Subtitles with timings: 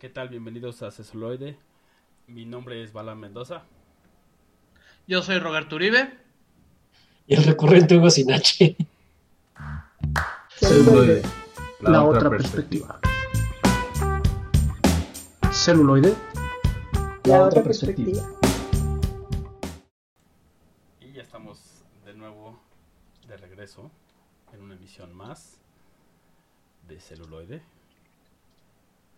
[0.00, 0.30] ¿Qué tal?
[0.30, 1.58] Bienvenidos a Cesuloide.
[2.26, 3.64] Mi nombre es Bala Mendoza.
[5.06, 6.16] Yo soy Roberto Uribe.
[7.26, 8.78] Y el recurrente Hugo Sinache.
[10.56, 11.20] Celuloide,
[11.80, 12.98] la, otra perspectiva.
[15.52, 16.14] Celuloide,
[17.24, 18.22] la otra perspectiva.
[20.98, 22.58] Y ya estamos de nuevo
[23.28, 23.90] de regreso
[24.54, 25.60] en una emisión más
[26.88, 27.62] de celuloide.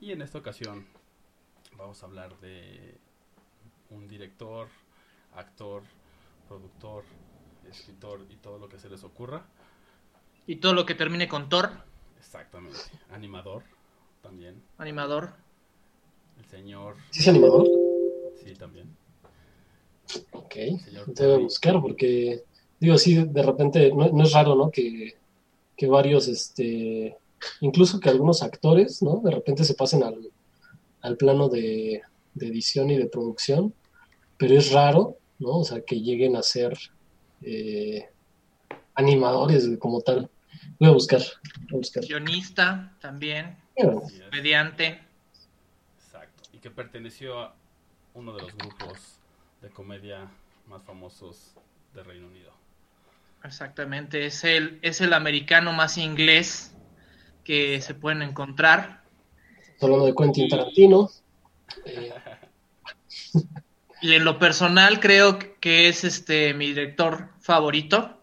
[0.03, 0.85] Y en esta ocasión
[1.79, 2.97] vamos a hablar de
[3.91, 4.67] un director,
[5.33, 5.85] actor,
[6.49, 7.05] productor,
[7.71, 9.47] escritor y todo lo que se les ocurra.
[10.45, 11.71] Y todo lo que termine con Thor,
[12.19, 12.79] Exactamente.
[13.13, 13.63] Animador
[14.23, 14.61] también.
[14.77, 15.35] animador.
[16.37, 16.97] El señor.
[17.11, 17.69] ¿Sí es animador?
[18.45, 18.97] Sí, también.
[20.33, 20.55] Ok.
[20.85, 22.43] Señor Te voy a buscar porque,
[22.81, 24.69] digo, sí, de repente, no, no es raro, ¿no?
[24.69, 25.15] Que,
[25.77, 27.17] que varios, este,
[27.61, 29.21] incluso que algunos actores, ¿no?
[29.25, 30.31] De repente se pasen al,
[31.01, 32.03] al plano de,
[32.35, 33.75] de edición y de producción,
[34.37, 35.59] pero es raro, ¿no?
[35.59, 36.77] O sea, que lleguen a ser
[37.43, 38.09] eh,
[38.95, 40.31] animadores como tal.
[40.79, 41.21] Voy a buscar,
[41.63, 42.05] voy a buscar.
[42.05, 43.57] Guionista también.
[43.77, 44.03] Bueno.
[45.99, 46.43] Exacto.
[46.53, 47.55] Y que perteneció a
[48.15, 49.19] uno de los grupos
[49.61, 50.31] de comedia
[50.69, 51.55] más famosos
[51.95, 52.53] de Reino Unido.
[53.45, 54.27] Exactamente.
[54.27, 56.75] Es el, es el americano más inglés
[57.45, 59.03] que se pueden encontrar.
[59.81, 61.11] hablando de Quentin Tarantino.
[61.85, 62.13] eh,
[64.01, 68.21] Y en lo personal creo que es este mi director favorito.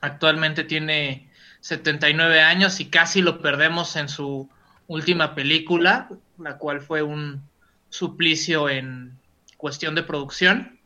[0.00, 1.28] Actualmente tiene
[1.60, 4.48] 79 años y casi lo perdemos en su
[4.86, 7.42] última película, la cual fue un
[7.88, 9.18] suplicio en
[9.56, 10.78] cuestión de producción.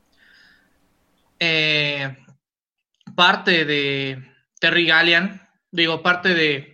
[1.38, 2.16] Eh,
[3.14, 4.22] parte de
[4.58, 6.70] Terry Gallian, digo, parte de,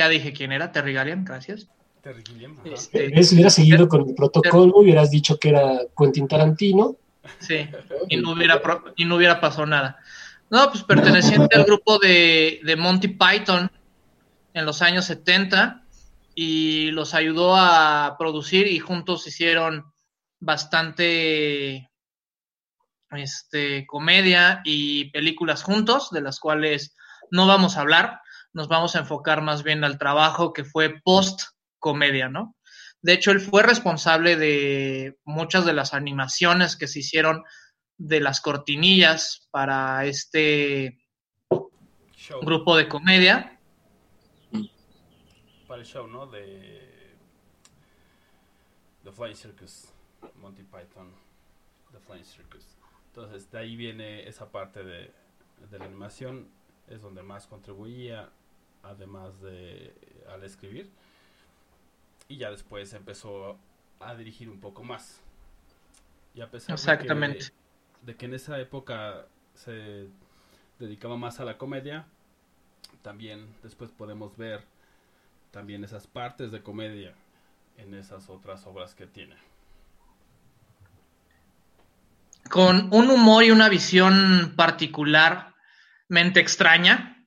[0.00, 1.68] ya dije quién era, Terry Gallian, gracias.
[2.00, 2.56] Terry Gilliam.
[2.64, 3.30] Este, ¿ves?
[3.34, 6.96] Hubieras seguido con el protocolo, hubieras dicho que era Quentin Tarantino.
[7.38, 7.68] Sí,
[8.08, 9.98] y no hubiera, pro- y no hubiera pasado nada.
[10.48, 13.70] No, pues perteneciente al grupo de, de Monty Python
[14.54, 15.84] en los años 70
[16.34, 19.84] y los ayudó a producir y juntos hicieron
[20.40, 21.90] bastante
[23.10, 26.96] este, comedia y películas juntos, de las cuales
[27.30, 28.20] no vamos a hablar,
[28.52, 31.42] nos vamos a enfocar más bien al trabajo que fue post
[31.78, 32.56] comedia, ¿no?
[33.02, 37.44] De hecho, él fue responsable de muchas de las animaciones que se hicieron
[37.96, 40.98] de las cortinillas para este
[42.14, 42.40] Show.
[42.42, 43.58] grupo de comedia.
[45.66, 46.26] Para el show, ¿no?
[46.26, 47.14] De.
[49.04, 49.94] The Flying Circus.
[50.36, 51.14] Monty Python.
[51.92, 52.76] The Flying Circus.
[53.06, 55.12] Entonces, de ahí viene esa parte de,
[55.70, 56.50] de la animación.
[56.88, 58.30] Es donde más contribuía.
[58.82, 59.94] Además de
[60.32, 60.90] al escribir.
[62.28, 63.58] Y ya después empezó
[63.98, 65.20] a dirigir un poco más.
[66.34, 67.08] Y a pesar de que-
[68.02, 70.06] de que en esa época se
[70.78, 72.06] dedicaba más a la comedia,
[73.02, 74.64] también después podemos ver
[75.50, 77.12] también esas partes de comedia
[77.76, 79.36] en esas otras obras que tiene.
[82.48, 87.19] Con un humor y una visión particularmente extraña.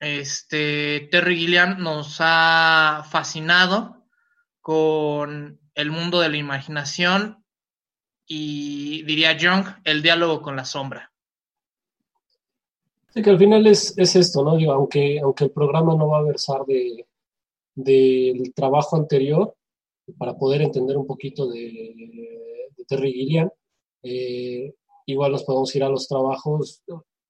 [0.00, 4.06] Este Terry Gilliam nos ha fascinado
[4.60, 7.44] con el mundo de la imaginación
[8.26, 11.12] y diría Jung, el diálogo con la sombra.
[13.12, 14.56] Sí, que al final es, es esto, ¿no?
[14.56, 17.06] Digo, aunque, aunque el programa no va a versar de,
[17.74, 19.54] del trabajo anterior,
[20.18, 21.94] para poder entender un poquito de,
[22.88, 23.48] Terry Gilliam,
[24.02, 24.74] eh,
[25.06, 26.82] igual nos podemos ir a los trabajos.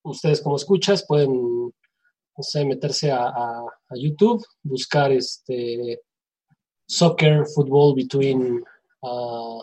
[0.02, 1.72] Ustedes como escuchas pueden,
[2.40, 6.00] no sé, meterse a, a- a YouTube, buscar este
[6.86, 8.64] Soccer Football Between
[9.02, 9.62] uh,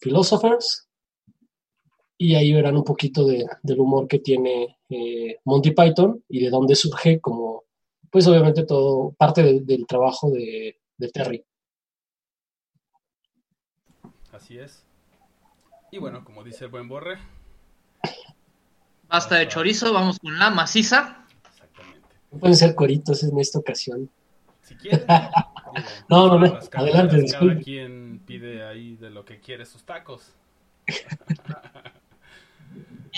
[0.00, 0.88] Philosophers
[2.16, 6.48] y ahí verán un poquito de- del humor que tiene eh, Monty Python y de
[6.48, 7.64] dónde surge como,
[8.10, 11.44] pues obviamente todo parte de- del trabajo de, de Terry.
[14.32, 14.82] Así es.
[15.92, 17.18] Y bueno, como dice el buen Borre,
[19.08, 21.25] Basta de chorizo, vamos con la maciza.
[22.36, 24.10] No pueden ser coritos en esta ocasión.
[24.62, 25.06] Si quieren,
[26.08, 27.62] No, no, no, adelante, cada disculpe.
[27.62, 30.34] quien pide ahí de lo que quiere sus tacos.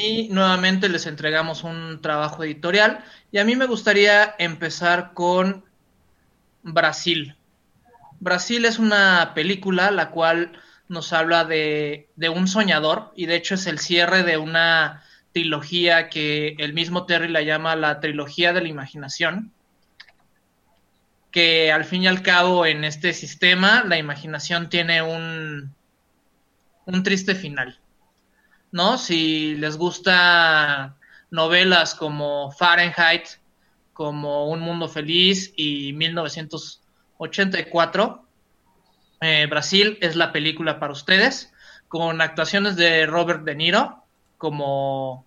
[0.00, 3.04] Y nuevamente les entregamos un trabajo editorial.
[3.32, 5.64] Y a mí me gustaría empezar con
[6.62, 7.34] Brasil.
[8.20, 10.52] Brasil es una película la cual
[10.86, 15.02] nos habla de, de un soñador y de hecho es el cierre de una
[15.32, 19.52] trilogía que el mismo Terry la llama la trilogía de la imaginación.
[21.30, 25.75] que al fin y al cabo en este sistema la imaginación tiene un,
[26.86, 27.78] un triste final.
[28.72, 28.96] ¿No?
[28.98, 30.96] Si les gusta
[31.30, 33.25] novelas como Fahrenheit,
[33.92, 38.25] como Un Mundo Feliz y 1984,
[39.20, 41.52] eh, Brasil es la película para ustedes,
[41.88, 43.97] con actuaciones de Robert De Niro
[44.38, 45.26] como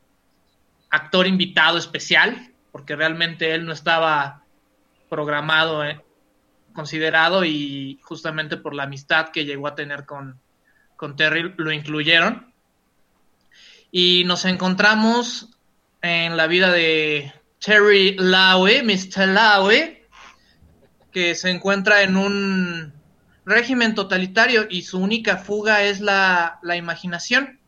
[0.89, 4.43] actor invitado especial, porque realmente él no estaba
[5.09, 6.01] programado, eh,
[6.73, 10.39] considerado y justamente por la amistad que llegó a tener con,
[10.95, 12.53] con Terry lo incluyeron.
[13.91, 15.57] Y nos encontramos
[16.01, 19.27] en la vida de Terry Lowe, Mr.
[19.27, 20.07] Lowe,
[21.11, 22.93] que se encuentra en un
[23.45, 27.60] régimen totalitario y su única fuga es la, la imaginación.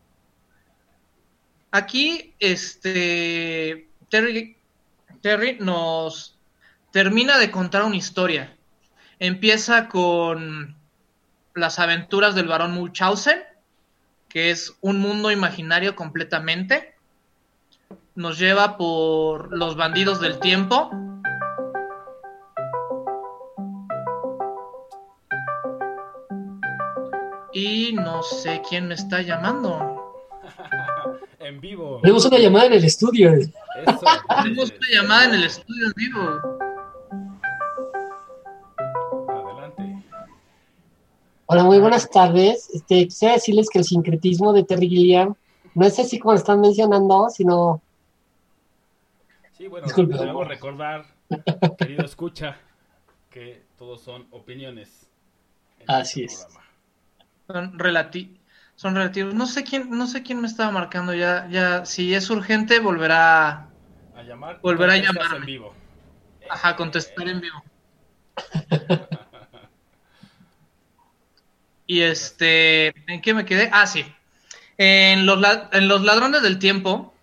[1.75, 4.55] Aquí, este, Terry,
[5.21, 6.37] Terry nos
[6.91, 8.55] termina de contar una historia.
[9.17, 10.75] Empieza con
[11.55, 13.41] las aventuras del barón Munchausen,
[14.29, 16.93] que es un mundo imaginario completamente.
[18.13, 20.91] Nos lleva por los bandidos del tiempo.
[27.51, 30.02] Y no sé quién me está llamando.
[31.43, 31.99] En vivo.
[32.01, 33.33] Tenemos una llamada en el estudio.
[33.33, 33.51] Eso,
[34.43, 36.41] Tenemos una llamada en el estudio en vivo.
[41.45, 42.69] Hola, muy buenas tardes.
[42.73, 45.35] Este, quisiera decirles que el sincretismo de Terry Gilliam
[45.75, 47.81] no es así como lo están mencionando, sino...
[49.51, 51.05] Sí, bueno, debemos recordar,
[51.77, 52.57] querido escucha,
[53.29, 55.07] que todos son opiniones.
[55.85, 56.47] Así es.
[57.47, 58.39] Son, relati
[58.75, 59.33] son relativos.
[59.33, 61.85] No sé quién, no sé quién me estaba marcando ya, ya.
[61.85, 63.67] Si es urgente, volverá
[64.15, 64.59] a llamar.
[64.61, 65.35] Volverá a llamar.
[65.35, 65.73] En vivo.
[66.49, 67.63] Ajá, contestar en vivo.
[71.85, 73.69] Y este, ¿en qué me quedé?
[73.71, 74.05] Ah, sí.
[74.77, 75.39] En los,
[75.71, 77.13] en los ladrones del tiempo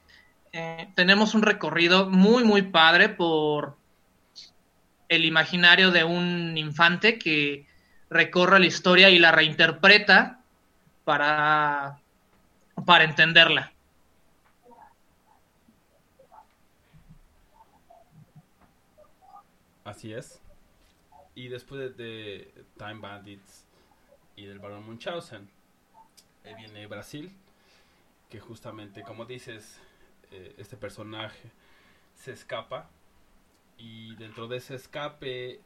[0.53, 3.77] eh, tenemos un recorrido muy, muy padre por
[5.09, 7.67] el imaginario de un infante que
[8.11, 10.40] recorre la historia y la reinterpreta
[11.11, 11.99] para,
[12.87, 13.73] para entenderla.
[19.83, 20.41] Así es.
[21.35, 23.65] Y después de Time Bandits
[24.37, 25.51] y del Barón Munchausen.
[26.45, 27.33] Viene Brasil,
[28.29, 29.81] que justamente, como dices,
[30.31, 31.51] eh, este personaje
[32.15, 32.89] se escapa
[33.77, 35.61] y dentro de ese escape,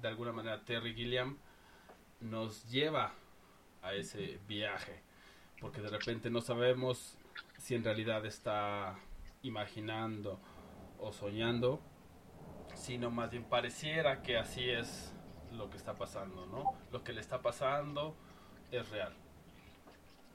[0.00, 1.36] de alguna manera, Terry Gilliam
[2.20, 3.12] nos lleva
[3.86, 5.00] a ese viaje,
[5.60, 7.16] porque de repente no sabemos
[7.58, 8.98] si en realidad está
[9.42, 10.40] imaginando
[10.98, 11.80] o soñando,
[12.74, 15.12] sino más bien pareciera que así es
[15.52, 16.74] lo que está pasando, ¿no?
[16.92, 18.14] Lo que le está pasando
[18.70, 19.14] es real.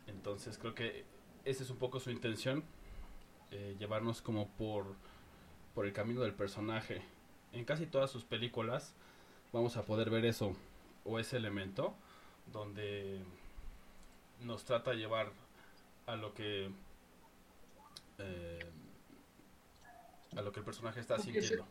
[0.07, 1.05] Entonces creo que
[1.45, 2.63] esa es un poco su intención,
[3.51, 4.95] eh, llevarnos como por,
[5.75, 7.01] por el camino del personaje.
[7.51, 8.95] En casi todas sus películas
[9.51, 10.55] vamos a poder ver eso
[11.03, 11.93] o ese elemento
[12.51, 13.21] donde
[14.41, 15.31] nos trata de llevar
[16.07, 16.71] a lo que
[18.17, 18.65] eh,
[20.35, 21.67] a lo que el personaje está sintiendo.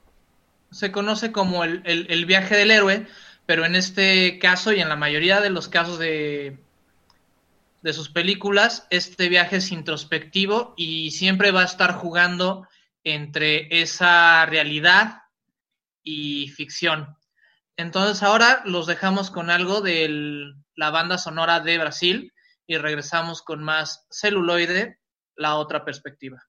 [0.70, 3.06] Se, conoce como el, el, viaje del héroe,
[3.46, 6.58] pero en este caso y en la mayoría de los casos de,
[7.82, 12.68] de sus películas, este viaje es introspectivo y siempre va a estar jugando
[13.02, 15.22] entre esa realidad
[16.02, 17.16] y ficción.
[17.76, 22.32] Entonces ahora los dejamos con algo de la banda sonora de Brasil
[22.70, 25.00] y regresamos con más celuloide,
[25.34, 26.40] la otra perspectiva.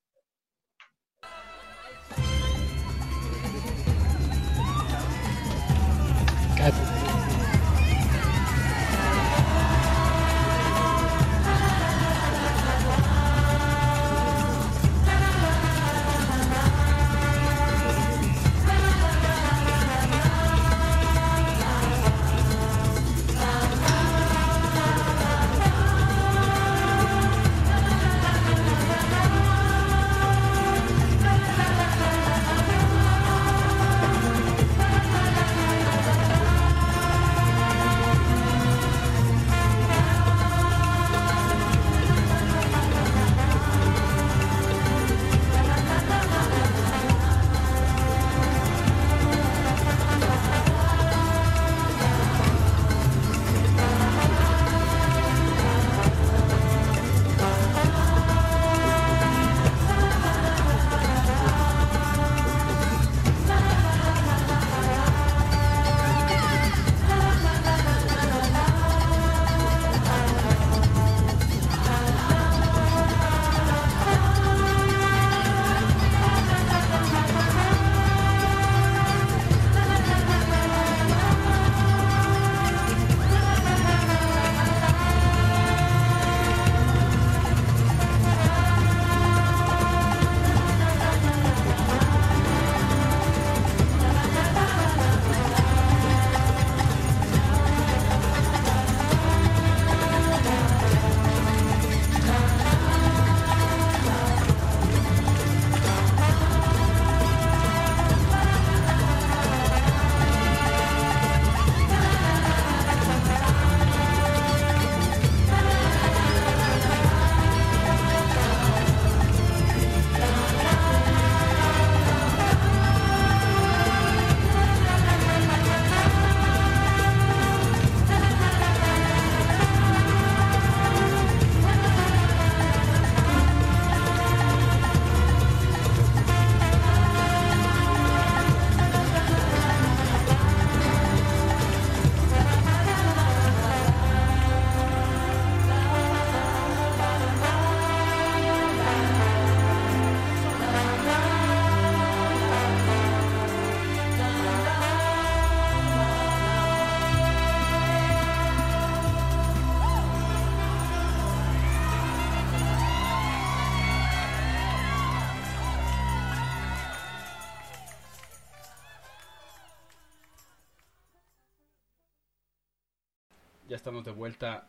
[173.81, 174.67] Estamos de vuelta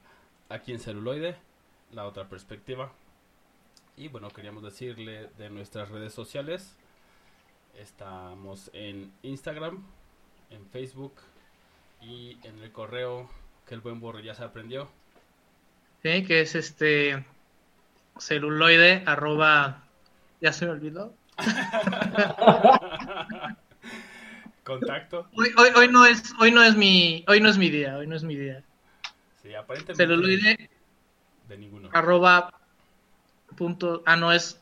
[0.49, 1.37] aquí en celuloide,
[1.92, 2.90] la otra perspectiva.
[3.95, 6.78] Y bueno, queríamos decirle de nuestras redes sociales.
[7.78, 9.85] Estamos en Instagram,
[10.49, 11.12] en Facebook
[12.00, 13.28] y en el correo
[13.69, 14.88] que el buen borro ya se aprendió.
[16.02, 17.23] Sí, que es este
[18.19, 19.83] celuloide arroba
[20.40, 21.12] ya se me olvidó.
[24.64, 25.28] Contacto.
[25.37, 28.07] Hoy, hoy, hoy, no es hoy no es mi hoy no es mi día, hoy
[28.07, 28.64] no es mi día.
[29.43, 30.71] Sí, aparentemente Celuloide
[31.49, 31.89] de ninguno.
[31.93, 32.53] arroba
[33.57, 34.61] punto ah no es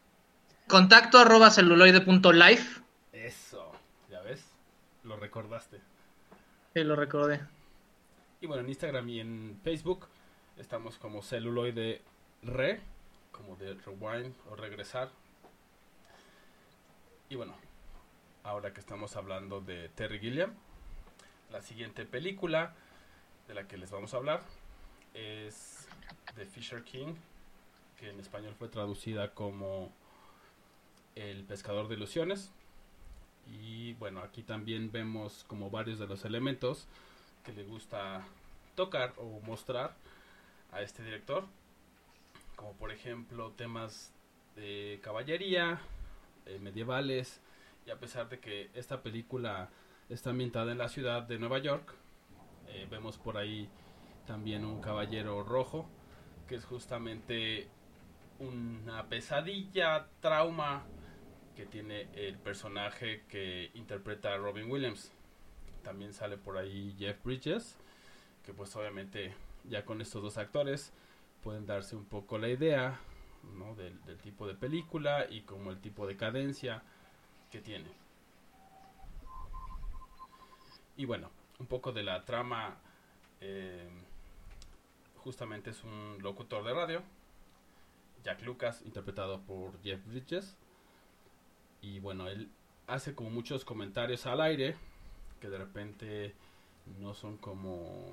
[0.67, 2.63] contacto arroba celuloide punto live.
[3.13, 3.73] Eso,
[4.11, 4.43] ya ves,
[5.05, 5.81] lo recordaste.
[6.75, 7.41] Sí, lo recordé.
[8.41, 10.07] Y bueno, en Instagram y en Facebook
[10.57, 12.01] estamos como celuloide
[12.43, 12.81] re,
[13.33, 15.11] como de rewind o regresar.
[17.29, 17.55] Y bueno,
[18.45, 20.53] ahora que estamos hablando de Terry Gilliam,
[21.51, 22.75] la siguiente película
[23.47, 24.41] de la que les vamos a hablar
[25.15, 25.89] es
[26.35, 27.15] The Fisher King,
[27.99, 29.93] que en español fue traducida como
[31.15, 32.51] El pescador de ilusiones.
[33.51, 36.87] Y bueno, aquí también vemos como varios de los elementos
[37.45, 38.25] que le gusta
[38.75, 39.95] tocar o mostrar
[40.73, 41.45] a este director,
[42.57, 44.13] como por ejemplo temas
[44.55, 45.81] de caballería,
[46.47, 47.41] eh, medievales,
[47.87, 49.69] y a pesar de que esta película
[50.09, 51.95] está ambientada en la ciudad de Nueva York,
[52.69, 53.69] eh, vemos por ahí
[54.27, 55.89] también un caballero rojo,
[56.49, 57.69] que es justamente
[58.39, 60.85] una pesadilla, trauma
[61.55, 65.13] que tiene el personaje que interpreta a Robin Williams.
[65.83, 67.79] También sale por ahí Jeff Bridges,
[68.45, 69.35] que pues obviamente
[69.65, 70.93] ya con estos dos actores
[71.43, 72.99] pueden darse un poco la idea
[73.59, 73.75] ¿no?
[73.75, 76.83] del, tipo de película y como el tipo de cadencia
[77.51, 77.91] que tiene.
[80.97, 82.77] Y bueno, un poco de la trama.
[83.41, 83.89] eh,
[85.23, 87.03] justamente es un locutor de radio.
[88.25, 90.57] Jack Lucas, interpretado por Jeff Bridges.
[91.81, 92.51] Y bueno, él
[92.87, 94.77] hace como muchos comentarios al aire
[95.41, 96.35] que de repente
[96.99, 98.13] no son como,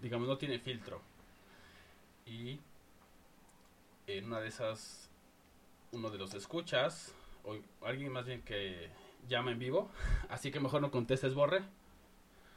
[0.00, 1.00] digamos, no tiene filtro.
[2.26, 2.60] Y
[4.06, 5.10] en una de esas,
[5.92, 7.14] uno de los escuchas,
[7.44, 8.90] o alguien más bien que
[9.28, 9.90] llama en vivo,
[10.28, 11.62] así que mejor no contestes, Borre,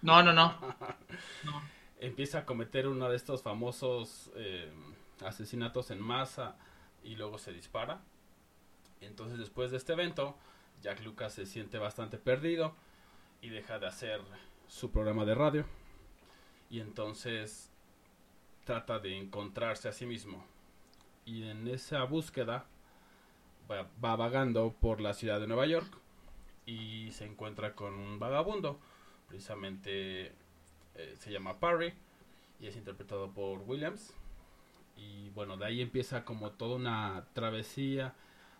[0.01, 0.57] No, no, no.
[1.43, 1.80] No.
[2.01, 4.69] Empieza a cometer uno de estos famosos eh,
[5.23, 6.57] asesinatos en masa
[7.03, 8.01] y luego se dispara.
[8.99, 10.35] Entonces después de este evento,
[10.81, 12.75] Jack Lucas se siente bastante perdido
[13.41, 14.19] y deja de hacer
[14.67, 15.65] su programa de radio.
[16.71, 17.71] Y entonces
[18.65, 20.43] trata de encontrarse a sí mismo.
[21.25, 22.65] Y en esa búsqueda
[23.69, 25.97] va, va vagando por la ciudad de Nueva York
[26.65, 28.79] y se encuentra con un vagabundo.
[29.27, 30.33] Precisamente
[30.95, 31.93] eh, se llama Parry
[32.59, 34.13] y es interpretado por Williams.
[34.95, 38.13] Y bueno, de ahí empieza como toda una travesía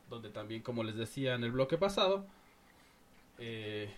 [0.10, 2.26] donde también, como les decía en el bloque pasado,
[3.38, 3.94] eh,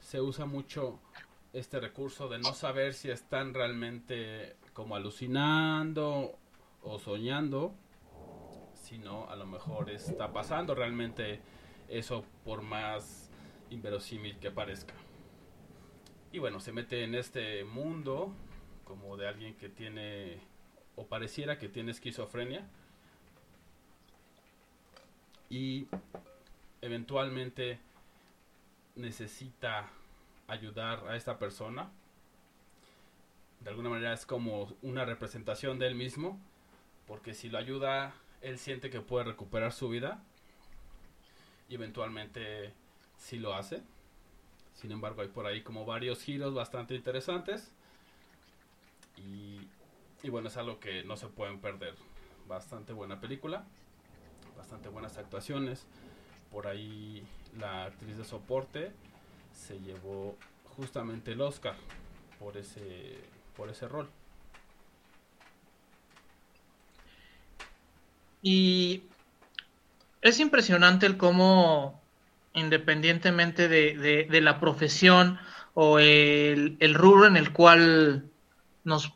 [0.00, 1.00] se usa mucho
[1.52, 6.38] este recurso de no saber si están realmente como alucinando
[6.82, 7.74] o soñando,
[8.74, 11.40] sino a lo mejor está pasando realmente
[11.88, 13.30] eso por más
[13.70, 14.94] inverosímil que parezca.
[16.30, 18.32] Y bueno, se mete en este mundo
[18.84, 20.38] como de alguien que tiene
[20.96, 22.66] o pareciera que tiene esquizofrenia
[25.48, 25.86] y
[26.82, 27.78] eventualmente
[28.96, 29.88] necesita
[30.48, 31.90] ayudar a esta persona.
[33.60, 36.38] De alguna manera es como una representación de él mismo,
[37.06, 40.22] porque si lo ayuda, él siente que puede recuperar su vida
[41.68, 42.72] y eventualmente
[43.16, 43.82] sí lo hace.
[44.80, 47.72] Sin embargo, hay por ahí como varios giros bastante interesantes.
[49.16, 49.66] Y,
[50.30, 51.96] bueno, es algo que no se pueden perder.
[52.46, 53.64] Bastante buena película,
[54.56, 55.84] bastante buenas actuaciones.
[56.52, 57.26] Por ahí
[57.58, 58.92] la actriz de soporte
[59.52, 60.36] se llevó
[60.76, 61.74] justamente el Oscar
[62.38, 63.18] por ese,
[63.56, 64.08] por ese rol.
[68.42, 69.02] Y
[70.22, 72.00] es impresionante el cómo,
[72.58, 75.38] independientemente de, la profesión
[75.74, 78.24] o el, rubro en el cual
[78.84, 79.12] nos,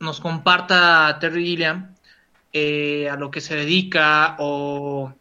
[0.00, 1.94] nos comparta Terry Gilliam,
[2.52, 5.12] eh, a lo que se dedica o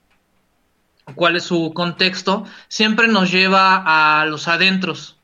[1.15, 5.17] cuál es su contexto, siempre nos lleva a los adentros,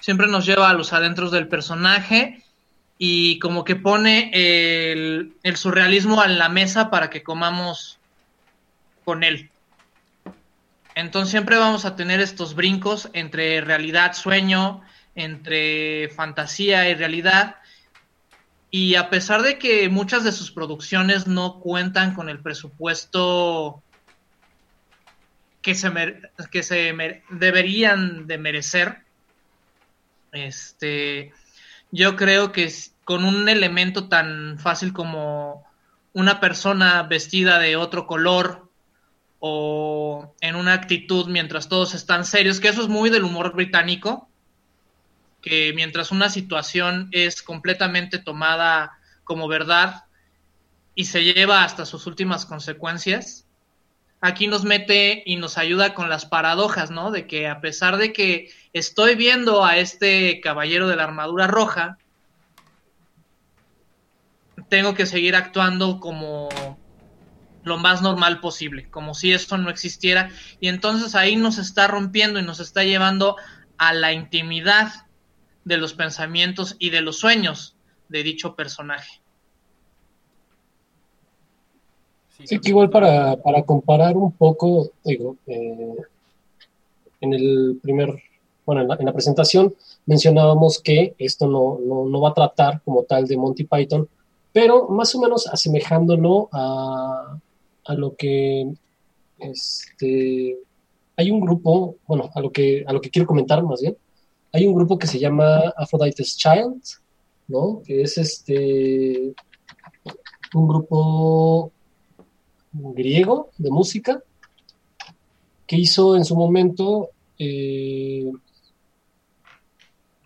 [0.00, 2.44] siempre nos lleva a los adentros del personaje
[2.98, 7.98] y como que pone el, el surrealismo en la mesa para que comamos
[9.04, 9.50] con él.
[10.94, 14.82] Entonces siempre vamos a tener estos brincos entre realidad, sueño,
[15.14, 17.56] entre fantasía y realidad.
[18.70, 23.82] Y a pesar de que muchas de sus producciones no cuentan con el presupuesto
[25.62, 25.90] que se,
[26.50, 28.98] que se deberían de merecer,
[30.32, 31.32] este,
[31.90, 32.72] yo creo que
[33.04, 35.66] con un elemento tan fácil como
[36.12, 38.69] una persona vestida de otro color
[39.40, 44.28] o en una actitud mientras todos están serios, que eso es muy del humor británico,
[45.40, 50.04] que mientras una situación es completamente tomada como verdad
[50.94, 53.46] y se lleva hasta sus últimas consecuencias,
[54.20, 57.10] aquí nos mete y nos ayuda con las paradojas, ¿no?
[57.10, 61.96] De que a pesar de que estoy viendo a este caballero de la armadura roja,
[64.68, 66.78] tengo que seguir actuando como
[67.62, 70.30] lo más normal posible, como si esto no existiera.
[70.60, 73.36] Y entonces ahí nos está rompiendo y nos está llevando
[73.76, 75.06] a la intimidad
[75.64, 77.76] de los pensamientos y de los sueños
[78.08, 79.20] de dicho personaje.
[82.44, 85.94] Sí, que igual para, para, comparar un poco, digo, eh,
[87.20, 88.22] en el primer,
[88.64, 89.74] bueno, en la, presentación
[90.06, 94.08] mencionábamos que esto no, no, no, va a tratar como tal de Monty Python,
[94.52, 97.38] pero más o menos asemejándolo a,
[97.90, 98.72] a lo que
[99.38, 100.56] este,
[101.16, 103.96] hay un grupo, bueno, a lo que, a lo que quiero comentar más bien,
[104.52, 106.82] hay un grupo que se llama Aphrodite's Child,
[107.48, 107.82] ¿no?
[107.84, 109.34] Que es este
[110.54, 111.72] un grupo
[112.72, 114.22] griego de música
[115.66, 118.30] que hizo en su momento eh,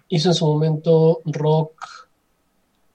[0.09, 2.09] hizo en su momento rock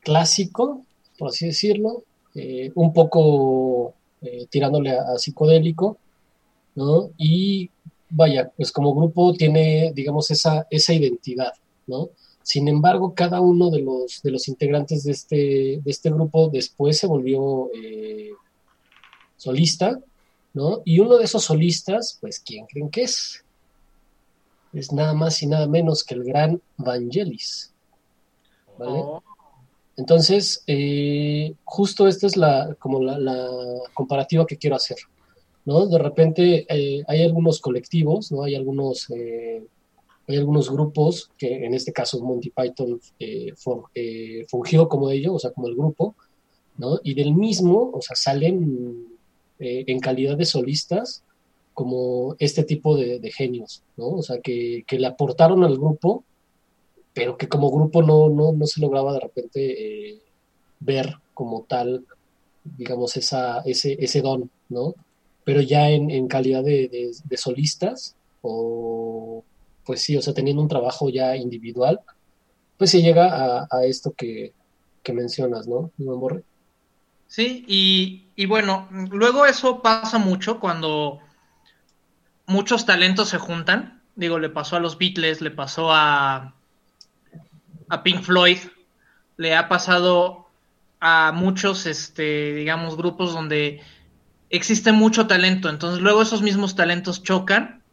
[0.01, 0.85] clásico,
[1.17, 2.03] por así decirlo,
[2.35, 5.97] eh, un poco eh, tirándole a, psicodélico,
[6.75, 7.09] ¿no?
[7.17, 7.69] Y
[8.09, 11.53] vaya, pues como grupo tiene, digamos, esa, esa identidad,
[11.87, 12.09] ¿no?
[12.43, 16.97] Sin embargo, cada uno de los, de los integrantes de este, de este grupo después
[16.97, 18.31] se volvió eh,
[19.37, 19.99] solista,
[20.53, 20.81] ¿no?
[20.83, 23.45] Y uno de esos solistas, pues, ¿quién creen que es?
[24.73, 27.73] Es nada más y nada menos que el gran Vangelis,
[28.77, 28.99] ¿vale?
[28.99, 29.23] Oh.
[29.99, 33.37] Entonces, eh, justo esta es la, como la,
[33.93, 34.97] comparativa que quiero hacer,
[35.65, 35.87] ¿no?
[35.87, 38.43] De repente eh, hay algunos colectivos, ¿no?
[38.43, 39.61] Hay algunos, eh,
[40.25, 43.01] hay algunos grupos que en este caso Monty Python
[44.47, 46.15] fungió como ello, o sea, como el grupo,
[46.77, 46.99] ¿no?
[47.03, 49.05] Y del mismo, o sea, salen
[49.59, 51.25] en calidad de solistas
[51.73, 54.07] como este tipo de, genios, ¿no?
[54.11, 56.23] O sea, que, que le aportaron al grupo
[57.13, 60.21] pero que como grupo no, no, no se lograba de repente eh,
[60.79, 62.05] ver como tal,
[62.63, 64.95] digamos, esa, ese, ese don, ¿no?
[65.43, 69.43] Pero ya en, en calidad de, solistas, o
[69.85, 71.99] pues sí, o sea, teniendo un trabajo ya individual,
[72.77, 74.53] pues se llega a, esto que,
[75.01, 75.91] que, mencionas, ¿no?
[77.27, 81.19] Sí, y, y bueno, luego eso pasa mucho cuando
[82.45, 84.01] muchos talentos se juntan.
[84.15, 86.55] Digo, le pasó a los Beatles, le pasó a,
[87.89, 88.59] a Pink Floyd,
[89.37, 90.47] le ha pasado
[90.99, 93.81] a muchos, este, digamos, grupos donde
[94.49, 95.69] existe mucho talento.
[95.69, 97.83] Entonces luego esos mismos talentos chocan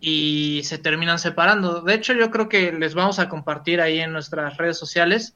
[0.00, 1.82] y se terminan separando.
[1.82, 5.34] De hecho, yo creo que les vamos a compartir ahí en nuestras redes sociales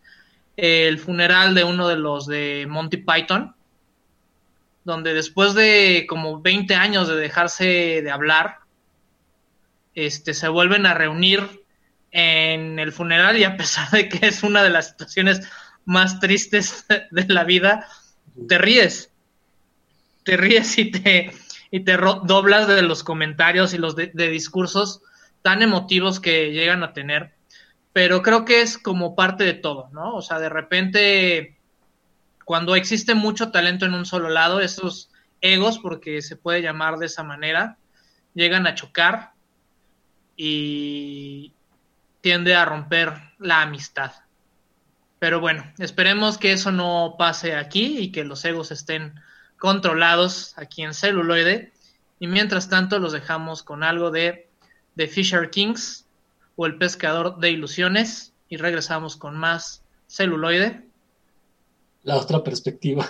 [0.56, 3.54] el funeral de uno de los de Monty Python,
[4.84, 8.58] donde después de como 20 años de dejarse de hablar,
[9.94, 11.61] este, se vuelven a reunir
[12.12, 15.48] en el funeral y a pesar de que es una de las situaciones
[15.84, 17.88] más tristes de la vida,
[18.48, 19.10] te ríes.
[20.24, 21.32] Te ríes y te,
[21.70, 25.02] y te doblas de los comentarios y los de, discursos
[25.40, 27.34] tan emotivos que llegan a tener.
[27.92, 30.14] Pero creo que es como parte de todo, ¿no?
[30.14, 31.58] O sea, de repente,
[32.44, 37.06] cuando existe mucho talento en un solo lado, esos egos, porque se puede llamar de
[37.06, 37.78] esa manera,
[38.34, 39.32] llegan a chocar
[40.36, 41.52] y,
[42.22, 44.12] tiende a romper la amistad.
[45.18, 49.20] Pero bueno, esperemos que eso no pase aquí y que los egos estén
[49.58, 51.72] controlados aquí en celuloide.
[52.18, 54.48] Y mientras tanto los dejamos con algo de
[54.96, 56.06] The Fisher Kings
[56.56, 60.86] o El Pescador de Ilusiones y regresamos con más celuloide.
[62.02, 63.08] La otra perspectiva.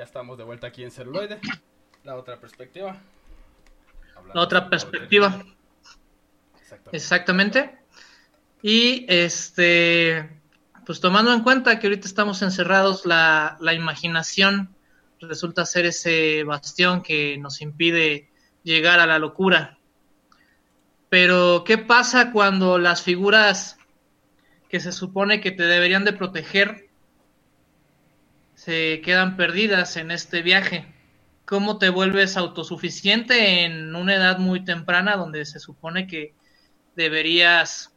[0.00, 1.38] Ya estamos de vuelta aquí en celuloide.
[2.04, 2.96] La otra perspectiva.
[4.16, 5.44] Hablando La otra perspectiva.
[6.58, 6.96] Exactamente.
[6.96, 7.78] Exactamente.
[8.62, 10.40] Y este,
[10.86, 14.74] pues tomando en cuenta que ahorita estamos encerrados, la, la imaginación
[15.20, 18.30] resulta ser ese bastión que nos impide
[18.62, 19.76] llegar a la locura.
[21.10, 23.76] Pero, ¿qué pasa cuando las figuras
[24.70, 26.88] que se supone que te deberían de proteger
[28.60, 30.84] se quedan perdidas en este viaje?
[31.46, 36.34] ¿Cómo te vuelves autosuficiente en una edad muy temprana donde se supone que
[36.94, 37.94] deberías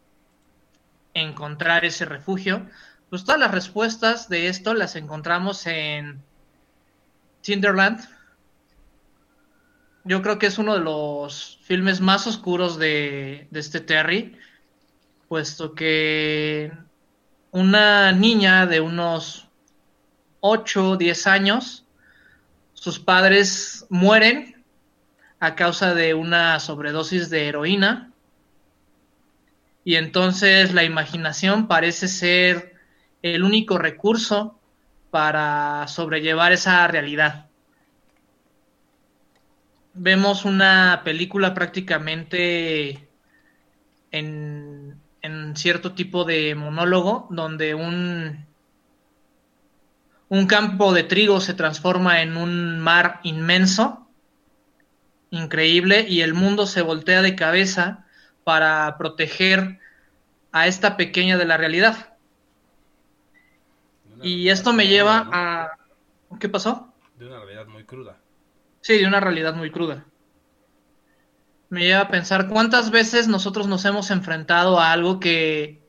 [1.13, 2.65] encontrar ese refugio?
[3.09, 6.23] Pues todas las respuestas de esto las encontramos en
[7.41, 7.99] Tinderland.
[10.05, 14.37] Yo creo que es uno de los filmes más oscuros de, de este Terry,
[15.27, 16.71] puesto que
[17.51, 19.49] una niña de unos
[20.45, 21.85] 8 o 10 años,
[22.73, 24.61] sus padres mueren
[25.39, 28.11] a causa de una sobredosis de heroína
[29.85, 32.75] y entonces la imaginación parece ser
[33.21, 34.59] el único recurso
[35.11, 37.47] para sobrellevar esa realidad.
[39.93, 43.07] vemos una película prácticamente
[44.11, 48.45] en, en cierto tipo de monólogo donde un,
[50.33, 54.07] un campo de trigo se transforma en un mar inmenso,
[55.29, 58.07] increíble, y el mundo se voltea de cabeza
[58.43, 59.79] para proteger
[60.51, 62.15] a esta pequeña de la realidad.
[64.23, 65.77] Y esto me lleva a...
[66.39, 66.91] ¿Qué pasó?
[67.19, 68.17] De una realidad muy cruda.
[68.81, 70.03] Sí, de una realidad muy cruda.
[71.69, 75.79] Me lleva a pensar cuántas veces nosotros nos hemos enfrentado a algo que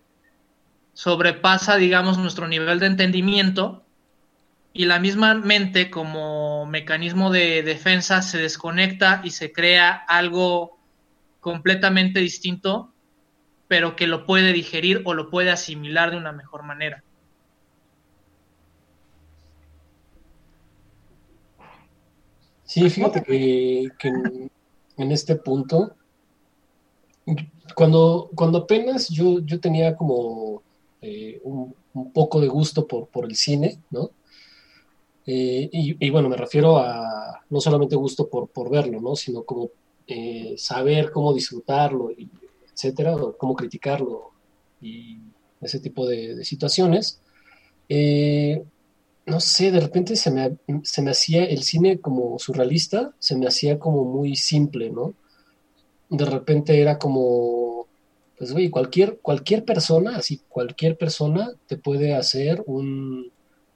[0.93, 3.84] sobrepasa, digamos, nuestro nivel de entendimiento
[4.77, 10.77] y la misma mente como mecanismo de defensa se desconecta y se crea algo
[11.39, 12.93] completamente distinto,
[13.69, 17.05] pero que lo puede digerir o lo puede asimilar de una mejor manera.
[22.65, 24.51] Sí, fíjate que, que en,
[24.97, 25.95] en este punto,
[27.77, 30.65] cuando, cuando apenas yo, yo tenía como
[31.01, 34.11] eh, un, un poco de gusto por, por el cine, ¿no?
[35.27, 39.17] Eh, y, y bueno, me refiero a no solamente gusto por, por verlo, ¿no?
[39.17, 39.71] Sino como
[40.07, 42.29] eh, saber cómo disfrutarlo, y
[42.73, 44.33] etcétera, o cómo criticarlo
[44.81, 45.19] y
[45.61, 47.21] ese tipo de, de situaciones.
[47.89, 48.63] Eh,
[49.27, 53.47] no sé, de repente se me, se me hacía el cine como surrealista, se me
[53.47, 55.15] hacía como muy simple, ¿no?
[56.11, 57.87] De repente era como,
[58.37, 63.33] pues güey, cualquier, cualquier persona, así, cualquier persona te puede hacer un,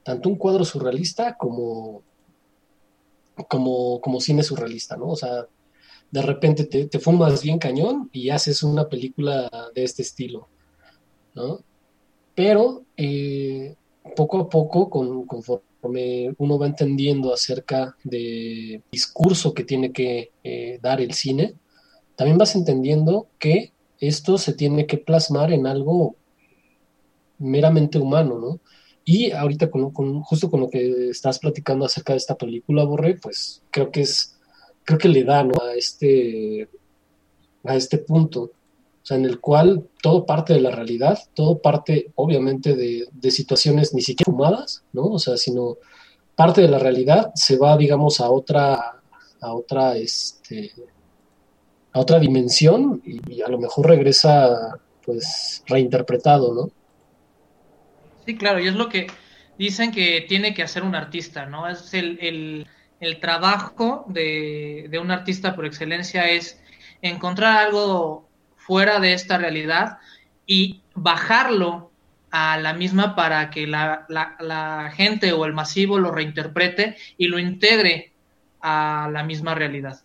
[0.09, 2.03] tanto un cuadro surrealista como,
[3.47, 5.09] como, como cine surrealista, ¿no?
[5.09, 5.47] O sea,
[6.11, 10.49] de repente te, te fumas bien cañón y haces una película de este estilo,
[11.35, 11.61] ¿no?
[12.35, 13.77] Pero eh,
[14.17, 20.79] poco a poco, con, conforme uno va entendiendo acerca del discurso que tiene que eh,
[20.81, 21.53] dar el cine,
[22.17, 26.17] también vas entendiendo que esto se tiene que plasmar en algo
[27.37, 28.61] meramente humano, ¿no?
[29.11, 33.15] Y ahorita, con, con, justo con lo que estás platicando acerca de esta película, Borre,
[33.15, 34.37] pues creo que es,
[34.85, 35.55] creo que le da, ¿no?
[35.63, 36.69] A este,
[37.65, 38.53] a este punto o
[39.03, 43.95] sea, en el cual todo parte de la realidad, todo parte obviamente de, de, situaciones
[43.95, 45.07] ni siquiera fumadas, ¿no?
[45.07, 45.79] O sea, sino
[46.37, 49.01] parte de la realidad se va, digamos, a otra,
[49.41, 50.73] a otra, este,
[51.95, 56.78] a otra dimensión y, y a lo mejor regresa, pues, reinterpretado, ¿no?
[58.29, 59.07] Sí, claro, y es lo que
[59.57, 61.67] dicen que tiene que hacer un artista, ¿no?
[61.67, 62.67] Es el, el,
[63.01, 66.61] el trabajo de, de un artista por excelencia es
[67.01, 69.97] encontrar algo fuera de esta realidad
[70.45, 71.91] y bajarlo
[72.31, 77.29] a la misma para que la, la, la, gente o el masivo lo reinterprete y
[77.29, 78.13] lo integre
[78.61, 80.03] a la misma realidad.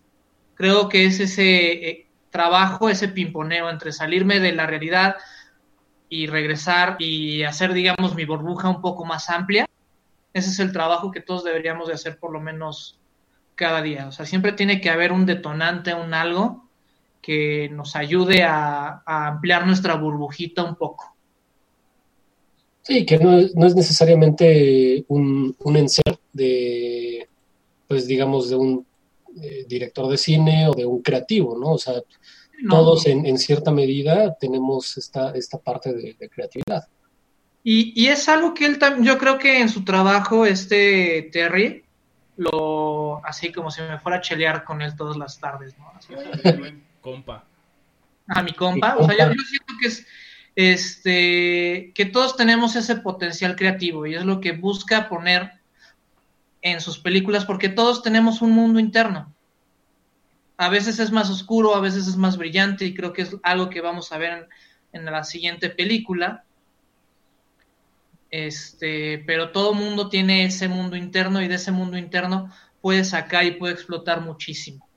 [0.54, 5.16] Creo que es ese eh, trabajo, ese pimponeo entre salirme de la realidad
[6.14, 9.66] y regresar y hacer, digamos, mi burbuja un poco más amplia.
[10.32, 13.00] Ese es el trabajo que todos deberíamos de hacer por lo menos
[13.56, 14.06] cada día.
[14.06, 16.68] O sea, siempre tiene que haber un detonante, un algo
[17.20, 21.16] que nos ayude a, ampliar nuestra burbujita un poco.
[22.82, 27.28] Sí, que no, no es necesariamente un, un enser de,
[27.88, 28.86] pues digamos, de un
[29.42, 31.72] eh, director de cine o de un creativo, ¿no?
[31.72, 31.94] O sea,
[32.64, 32.76] no.
[32.76, 36.88] todos en, en, cierta medida tenemos esta, esta parte de, de creatividad.
[37.62, 41.84] Y, y, es algo que él también, yo creo que en su trabajo, este Terry,
[42.36, 45.90] lo, así como si me fuera a chelear con él todas las tardes, ¿no?
[45.96, 46.12] Así,
[47.00, 47.44] compa.
[48.28, 48.96] A mi compa.
[48.98, 50.06] O sea, yo, yo, siento que es
[50.56, 55.52] este que todos tenemos ese potencial creativo y es lo que busca poner
[56.62, 59.33] en sus películas porque todos tenemos un mundo interno.
[60.56, 63.70] A veces es más oscuro, a veces es más brillante y creo que es algo
[63.70, 64.48] que vamos a ver
[64.92, 66.44] en, en la siguiente película.
[68.30, 73.44] Este, pero todo mundo tiene ese mundo interno y de ese mundo interno puede sacar
[73.44, 74.88] y puede explotar muchísimo.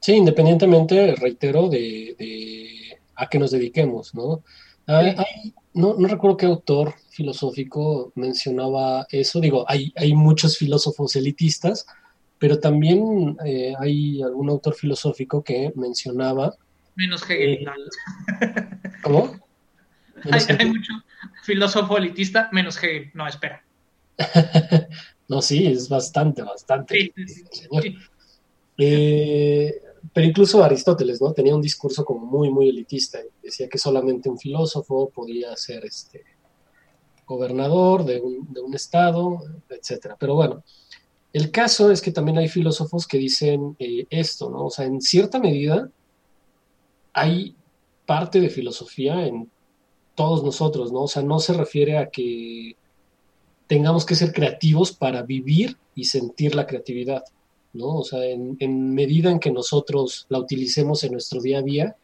[0.00, 4.42] Sí, independientemente, reitero, de, de a qué nos dediquemos, ¿no?
[4.86, 9.40] Hay, hay, no, no, recuerdo qué autor filosófico mencionaba eso.
[9.40, 11.86] Digo, hay, hay muchos filósofos elitistas,
[12.38, 16.54] pero también eh, hay algún autor filosófico que mencionaba.
[16.96, 17.52] Menos Hegel.
[17.52, 17.66] Eh,
[19.02, 19.38] ¿Cómo?
[20.30, 20.92] Hay, hay, mucho
[21.42, 23.10] filósofo elitista, menos Hegel.
[23.12, 23.62] No, espera.
[25.28, 27.12] no, sí, es bastante, bastante.
[27.14, 27.44] Sí, sí,
[27.82, 27.98] sí.
[28.78, 29.74] Eh,
[30.14, 31.34] pero incluso Aristóteles, ¿no?
[31.34, 33.18] Tenía un discurso como muy, muy elitista.
[33.42, 36.24] Decía que solamente un filósofo podía ser este,
[37.30, 40.16] gobernador de un, estado, etcétera.
[40.18, 40.62] Pero bueno,
[41.32, 44.66] el caso es que también hay filósofos que dicen eh, esto, ¿no?
[44.66, 45.88] O sea, en cierta medida
[47.12, 47.54] hay
[48.04, 49.48] parte de filosofía en
[50.14, 51.02] todos nosotros, ¿no?
[51.02, 52.76] O sea, no se refiere a que
[53.66, 57.22] tengamos que ser creativos para vivir y sentir la creatividad,
[57.72, 57.98] ¿no?
[57.98, 61.96] O sea, en, medida en que nosotros la utilicemos en nuestro día a día,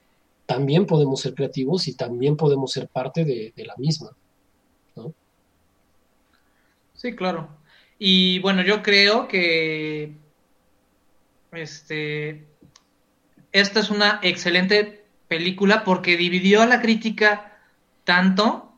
[0.46, 4.16] también podemos ser creativos y también podemos ser parte de, la misma.
[7.06, 7.48] Sí, claro.
[8.00, 10.16] Y bueno, yo creo que
[11.52, 12.48] este
[13.52, 17.60] esta es una excelente película porque dividió a la crítica
[18.02, 18.72] tanto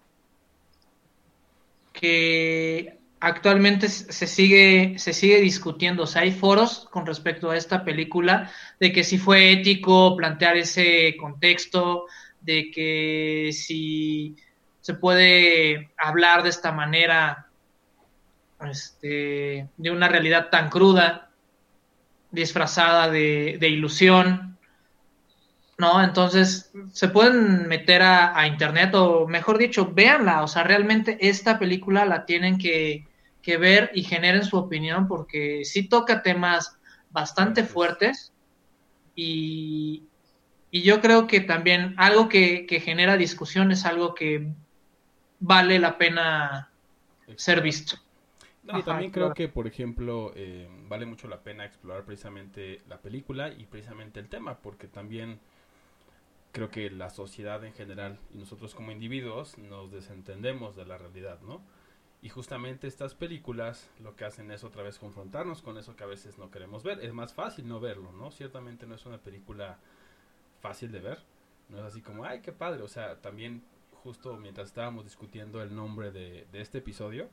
[1.94, 6.02] que actualmente se sigue, se sigue discutiendo.
[6.02, 10.58] O sea, hay foros con respecto a esta película de que si fue ético plantear
[10.58, 12.04] ese contexto,
[12.42, 14.36] de que si
[14.82, 17.47] se puede hablar de esta manera
[18.66, 21.30] este, de una realidad tan cruda,
[22.30, 24.58] disfrazada de, de ilusión,
[25.78, 26.02] ¿no?
[26.02, 30.42] Entonces, se pueden meter a, a, internet o, mejor dicho, véanla.
[30.42, 33.06] O sea, realmente esta película la tienen que,
[33.40, 36.76] que, ver y generen su opinión porque sí toca temas
[37.10, 38.32] bastante fuertes
[39.14, 40.04] y,
[40.70, 44.48] y yo creo que también algo que, que, genera discusión es algo que
[45.40, 46.70] vale la pena
[47.36, 47.96] ser visto.
[48.68, 52.83] No, y también Ajá, creo que, por ejemplo, eh, vale mucho la pena explorar precisamente
[52.87, 55.40] la película y precisamente el tema, porque también
[56.52, 61.40] creo que la sociedad en general y nosotros como individuos nos desentendemos de la realidad,
[61.40, 61.62] ¿no?
[62.20, 66.09] Y justamente estas películas lo que hacen es otra vez confrontarnos con eso que a
[66.09, 67.02] veces no queremos ver.
[67.02, 68.31] Es más fácil no verlo, ¿no?
[68.33, 69.78] Ciertamente no es una película
[70.61, 71.18] fácil de ver.
[71.68, 72.83] No es así como, ay, qué padre.
[72.83, 73.62] O sea, también
[74.02, 77.28] justo mientras estábamos discutiendo el nombre de, de este episodio,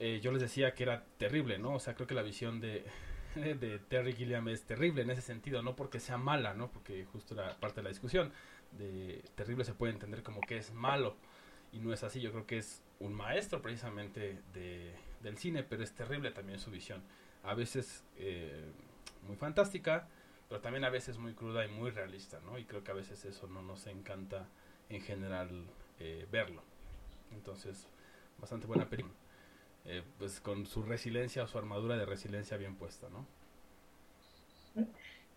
[0.00, 1.74] eh, yo les decía que era terrible, ¿no?
[1.74, 2.84] O sea, creo que la visión de,
[3.36, 6.70] de Terry Gilliam es terrible en ese sentido, no porque sea mala, ¿no?
[6.70, 8.32] Porque justo era parte de la discusión.
[8.78, 11.16] De terrible se puede entender como que es malo.
[11.70, 15.82] Y no es así, yo creo que es un maestro precisamente de, del cine, pero
[15.84, 17.02] es terrible también su visión.
[17.44, 18.64] A veces eh,
[19.26, 20.08] muy fantástica,
[20.48, 22.58] pero también a veces muy cruda y muy realista, ¿no?
[22.58, 24.48] Y creo que a veces eso no nos encanta
[24.88, 25.66] en general
[25.98, 26.62] eh, verlo.
[27.32, 27.86] Entonces,
[28.38, 29.14] bastante buena película
[29.86, 33.26] eh, pues con su resiliencia o su armadura de resiliencia bien puesta, ¿no?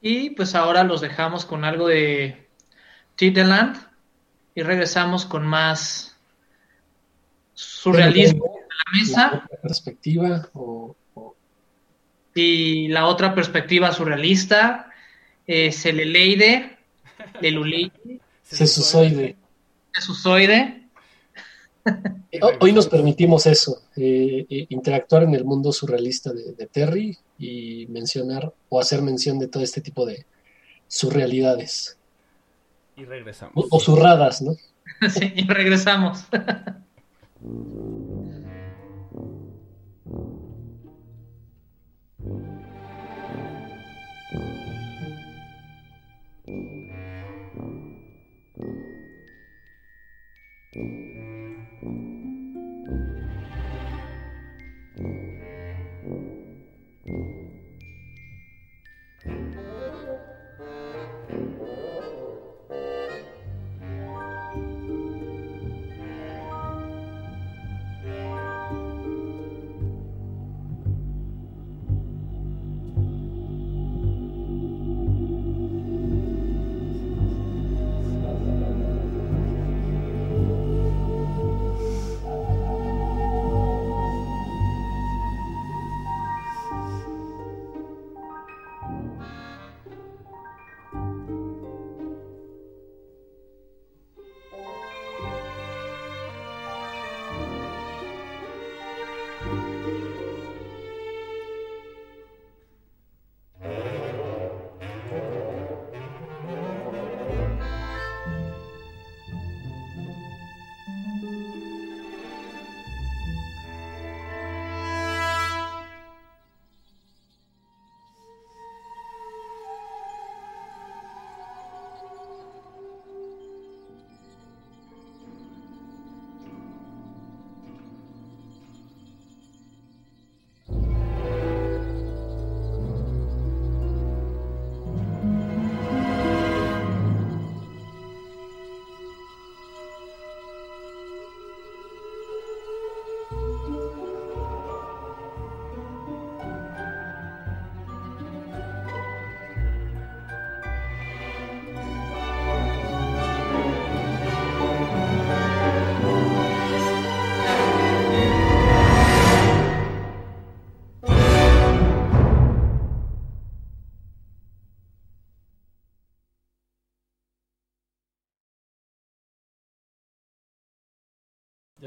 [0.01, 2.47] Y pues ahora los dejamos con algo de
[3.15, 3.77] Tidland
[4.53, 6.17] y regresamos con más
[7.53, 9.47] surrealismo de la mesa.
[9.49, 11.35] La perspectiva o, o...
[12.35, 14.91] Y la otra perspectiva surrealista
[15.47, 16.77] es el Eleide,
[17.41, 17.91] el Uli.
[21.85, 27.85] Ah, hoy nos permitimos eso, eh, eh, interactuar en el mundo surrealista de, Terry y
[27.87, 30.25] mencionar o hacer mención de todo este tipo de
[30.87, 31.97] surrealidades.
[32.95, 33.53] Y regresamos.
[33.55, 34.55] O, o surradas, ¿no?
[35.09, 36.25] sí, y regresamos.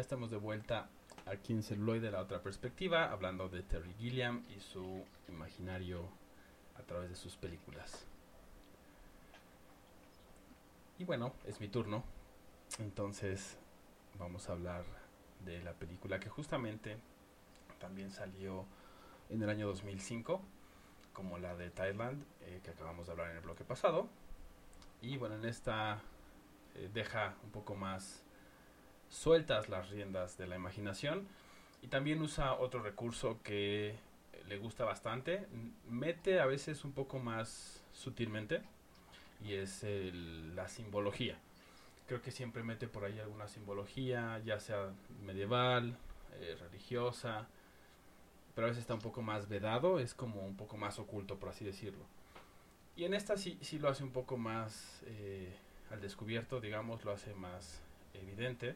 [0.06, 0.86] estamos de vuelta
[1.26, 6.08] aquí en Celuloide, la otra perspectiva, hablando de Terry Gilliam y su imaginario
[6.78, 8.06] a través de sus películas.
[11.00, 12.04] Y bueno, es mi turno.
[12.78, 13.58] Entonces
[14.16, 14.84] vamos a hablar
[15.44, 16.98] de la película que justamente
[17.80, 18.64] también salió
[19.28, 20.40] en el año 2005,
[21.12, 24.06] como la de Thailand, eh, que acabamos de hablar en el bloque pasado.
[25.02, 26.00] Y bueno, en esta
[26.76, 28.22] eh, deja un poco más
[29.10, 31.26] sueltas las riendas de la imaginación
[31.82, 33.96] y también usa otro recurso que
[34.48, 35.46] le gusta bastante,
[35.88, 38.62] mete a veces un poco más sutilmente
[39.44, 41.38] y es el- la simbología.
[42.06, 44.90] Creo que siempre mete por ahí alguna simbología, ya sea
[45.24, 45.96] medieval,
[46.40, 47.48] eh, religiosa,
[48.54, 51.50] pero a veces está un poco más vedado, es como un poco más oculto, por
[51.50, 52.04] así decirlo.
[52.96, 55.54] Y en esta sí, sí lo hace un poco más eh,
[55.90, 57.80] al descubierto, digamos, lo hace más
[58.14, 58.74] evidente.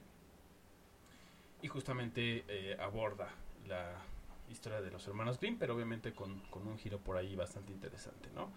[1.62, 3.28] Y justamente eh, aborda
[3.66, 3.94] la
[4.48, 8.28] historia de los hermanos Grimm, pero obviamente con, con un giro por ahí bastante interesante,
[8.34, 8.50] ¿no?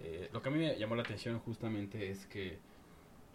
[0.00, 2.58] Eh, lo que a mí me llamó la atención justamente es que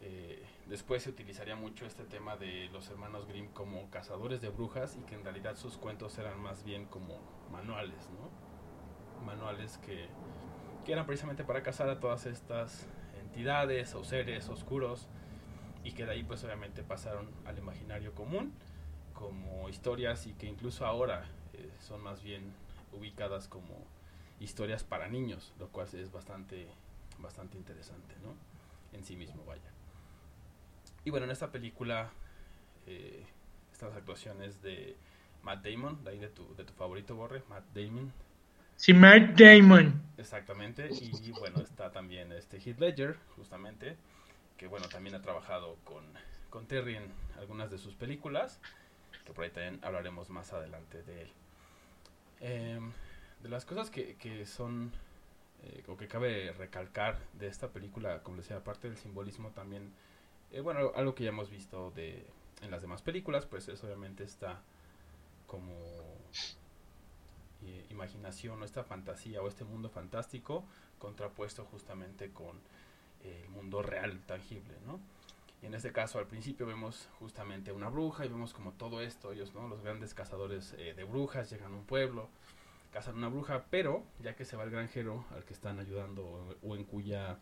[0.01, 4.97] eh, después se utilizaría mucho este tema de los hermanos Grimm como cazadores de brujas
[4.97, 7.19] y que en realidad sus cuentos eran más bien como
[7.51, 9.25] manuales, ¿no?
[9.25, 10.07] Manuales que,
[10.85, 12.87] que eran precisamente para cazar a todas estas
[13.19, 15.07] entidades o seres oscuros
[15.83, 18.53] y que de ahí pues obviamente pasaron al imaginario común
[19.21, 22.41] como historias y que incluso ahora eh, son más bien
[22.91, 23.85] ubicadas como
[24.39, 26.67] historias para niños, lo cual es bastante,
[27.19, 28.33] bastante interesante, ¿no?
[28.97, 29.69] En sí mismo, vaya.
[31.05, 32.09] Y bueno, en esta película,
[32.87, 33.23] eh,
[33.71, 34.95] estas actuaciones de
[35.43, 38.11] Matt Damon, de ahí de tu, de tu favorito, Borre, Matt Damon,
[38.75, 40.01] Sí, Matt Damon.
[40.17, 43.95] Exactamente, y bueno, está también este Heath Ledger, justamente,
[44.57, 46.03] que bueno, también ha trabajado con,
[46.49, 47.03] con Terry en
[47.37, 48.59] algunas de sus películas,
[49.25, 51.31] que por ahí también hablaremos más adelante de él.
[52.41, 52.91] Em,
[53.41, 54.91] de las cosas que, que son,
[55.63, 59.93] eh, o que cabe recalcar de esta película, como decía, aparte del simbolismo también,
[60.51, 62.25] eh, bueno, algo que ya hemos visto de,
[62.61, 64.61] en las demás películas, pues es obviamente esta
[65.47, 65.73] como
[67.63, 70.63] eh, imaginación o esta fantasía o este mundo fantástico
[70.97, 72.59] contrapuesto justamente con
[73.23, 74.99] el mundo real, tangible, ¿no?
[75.61, 79.31] Y en este caso al principio vemos justamente una bruja y vemos como todo esto,
[79.31, 79.67] ellos, ¿no?
[79.67, 82.29] Los grandes cazadores eh, de brujas llegan a un pueblo,
[82.91, 86.75] cazan una bruja, pero ya que se va el granjero al que están ayudando o,
[86.75, 87.37] en cuya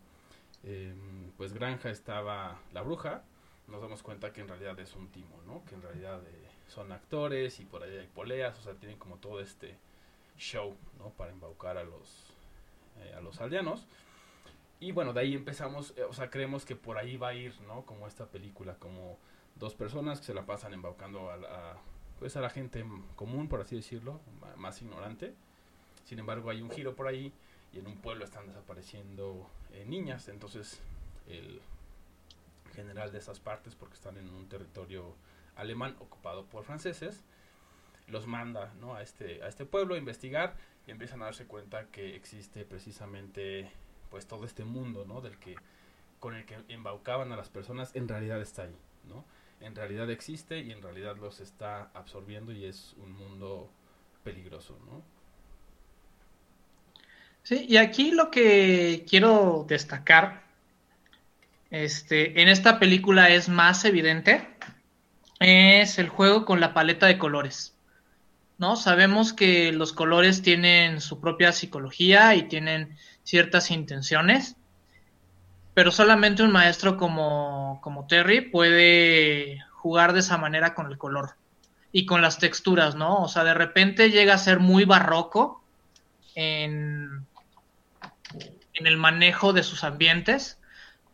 [0.64, 0.94] eh,
[1.36, 3.24] pues granja estaba la bruja,
[3.68, 5.64] nos damos cuenta que en realidad es un timo, ¿no?
[5.64, 9.16] Que en realidad eh, son actores y por ahí hay poleas, o sea, tienen como
[9.16, 9.76] todo este
[10.36, 11.10] show, ¿no?
[11.10, 12.34] Para embaucar a los,
[12.98, 13.86] eh, a los aldeanos.
[14.80, 17.54] Y bueno, de ahí empezamos, eh, o sea, creemos que por ahí va a ir,
[17.66, 17.84] ¿no?
[17.84, 19.18] Como esta película, como
[19.56, 21.76] dos personas que se la pasan embaucando a, la-
[22.18, 22.84] pues a la gente
[23.16, 24.20] común, por así decirlo,
[24.56, 25.34] más ignorante.
[26.04, 27.32] Sin embargo, hay un giro por ahí
[27.72, 30.80] y en un pueblo están desapareciendo eh, niñas, entonces
[31.28, 31.60] el
[32.74, 35.14] general de esas partes, porque están en un territorio
[35.56, 37.22] alemán ocupado por franceses,
[38.08, 38.94] los manda ¿no?
[38.94, 40.56] a, este, a este pueblo a investigar
[40.86, 43.70] y empiezan a darse cuenta que existe precisamente
[44.10, 45.20] pues todo este mundo ¿no?
[45.20, 45.56] del que
[46.18, 48.76] con el que embaucaban a las personas en realidad está ahí
[49.08, 49.24] ¿no?
[49.60, 53.70] en realidad existe y en realidad los está absorbiendo y es un mundo
[54.24, 55.02] peligroso ¿no?
[57.42, 60.42] Sí, y aquí lo que quiero destacar,
[61.70, 64.46] este, en esta película es más evidente,
[65.40, 67.74] es el juego con la paleta de colores.
[68.58, 68.76] ¿No?
[68.76, 72.94] Sabemos que los colores tienen su propia psicología y tienen
[73.30, 74.56] ciertas intenciones,
[75.72, 81.36] pero solamente un maestro como, como Terry puede jugar de esa manera con el color
[81.92, 83.22] y con las texturas, ¿no?
[83.22, 85.62] O sea, de repente llega a ser muy barroco
[86.34, 87.24] en,
[88.74, 90.58] en el manejo de sus ambientes,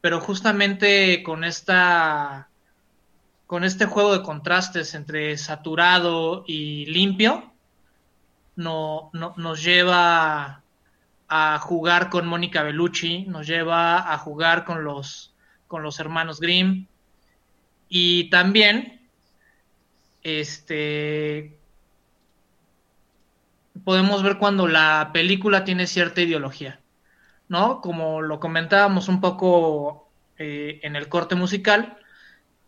[0.00, 2.48] pero justamente con esta
[3.46, 7.52] con este juego de contrastes entre saturado y limpio
[8.56, 10.62] no, no, nos lleva
[11.28, 15.34] a jugar con Mónica Bellucci, nos lleva a jugar con los
[15.66, 16.86] con los hermanos Grimm
[17.88, 19.08] y también
[20.22, 21.58] este
[23.84, 26.80] podemos ver cuando la película tiene cierta ideología.
[27.48, 27.80] ¿no?
[27.80, 30.08] Como lo comentábamos un poco
[30.38, 31.98] eh, en el corte musical,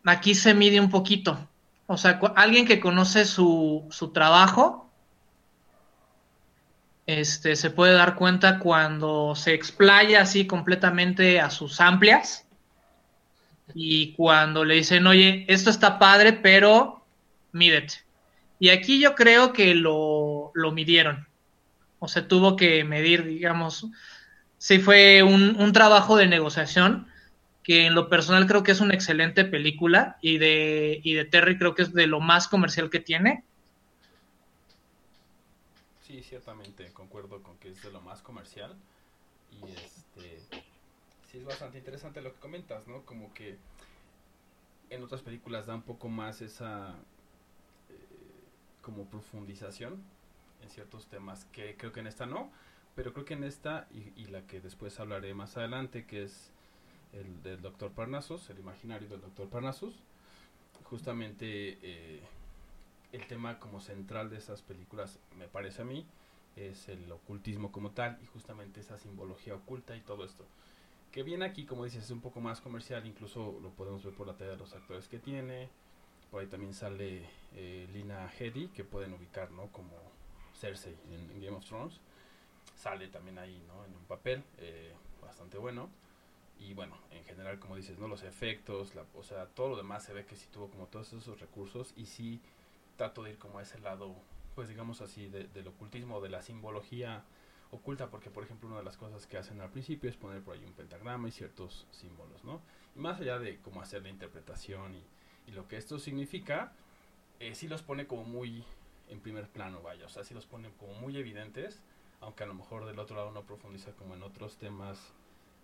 [0.05, 1.49] aquí se mide un poquito.
[1.87, 4.88] O sea, alguien que conoce su, su trabajo,
[7.09, 12.47] este, se puede dar cuenta cuando se explaya así completamente a sus amplias
[13.75, 17.07] y cuando le dicen, oye, esto está padre, pero
[17.53, 17.95] mídete.
[18.59, 21.27] Y aquí yo creo que lo, lo midieron.
[21.99, 23.87] O se tuvo que medir, digamos,
[24.59, 27.09] sí fue un, un, trabajo de negociación
[27.63, 31.57] que en lo personal creo que es una excelente película y de, y de Terry
[31.57, 33.45] creo que es de lo más comercial que tiene.
[36.09, 38.75] Sí, ciertamente, concuerdo con que es de lo más comercial
[39.53, 40.41] y este
[41.31, 43.05] sí es bastante interesante lo que comentas, ¿no?
[43.05, 43.59] Como que
[44.89, 46.95] en otras películas da un poco más esa
[47.91, 47.95] eh,
[48.81, 50.03] como profundización
[50.63, 52.51] en ciertos temas que creo que en esta no,
[52.97, 56.51] pero creo que en esta y, la que después hablaré más adelante, que es
[57.13, 59.95] el del doctor Parnassus, el imaginario del doctor Parnassus,
[60.85, 62.23] justamente eh,
[63.13, 66.07] el tema como central de esas películas, me parece a mí,
[66.57, 70.45] es el ocultismo como tal y justamente esa simbología oculta y todo esto.
[71.13, 74.27] Que viene aquí, como dices, es un poco más comercial, incluso lo podemos ver por
[74.27, 75.69] la talla de los actores que tiene.
[76.31, 79.69] Por ahí también sale eh, Lina Headey, que pueden ubicar, ¿no?
[79.69, 79.97] Como
[80.55, 82.01] Cersei en, en, Game of Thrones.
[82.77, 83.85] Sale también ahí, ¿no?
[83.87, 84.93] En un papel eh,
[85.23, 85.89] bastante bueno.
[86.59, 88.09] Y bueno, en general, como dices, ¿no?
[88.09, 91.13] Los efectos, la, o sea, todo lo demás se ve que sí tuvo como todos
[91.15, 92.43] esos recursos y sí
[92.99, 94.15] trato de ir como a ese lado,
[94.55, 97.25] pues digamos así, de, del ocultismo, de la simbología
[97.71, 100.55] oculta, porque por ejemplo una de las cosas que hacen al principio es poner por
[100.55, 102.61] ahí un pentagrama y ciertos símbolos, ¿no?
[102.97, 105.03] Y más allá de cómo hacer la interpretación y,
[105.53, 106.73] lo que esto significa,
[107.41, 108.63] eh, sí los pone como muy
[109.09, 111.81] en primer plano, vaya, o sea, sí los pone como muy evidentes,
[112.21, 115.15] aunque a lo mejor del otro lado no profundiza como en otros temas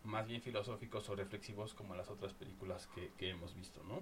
[0.03, 4.01] más bien filosóficos o reflexivos como las otras películas que hemos visto, ¿no?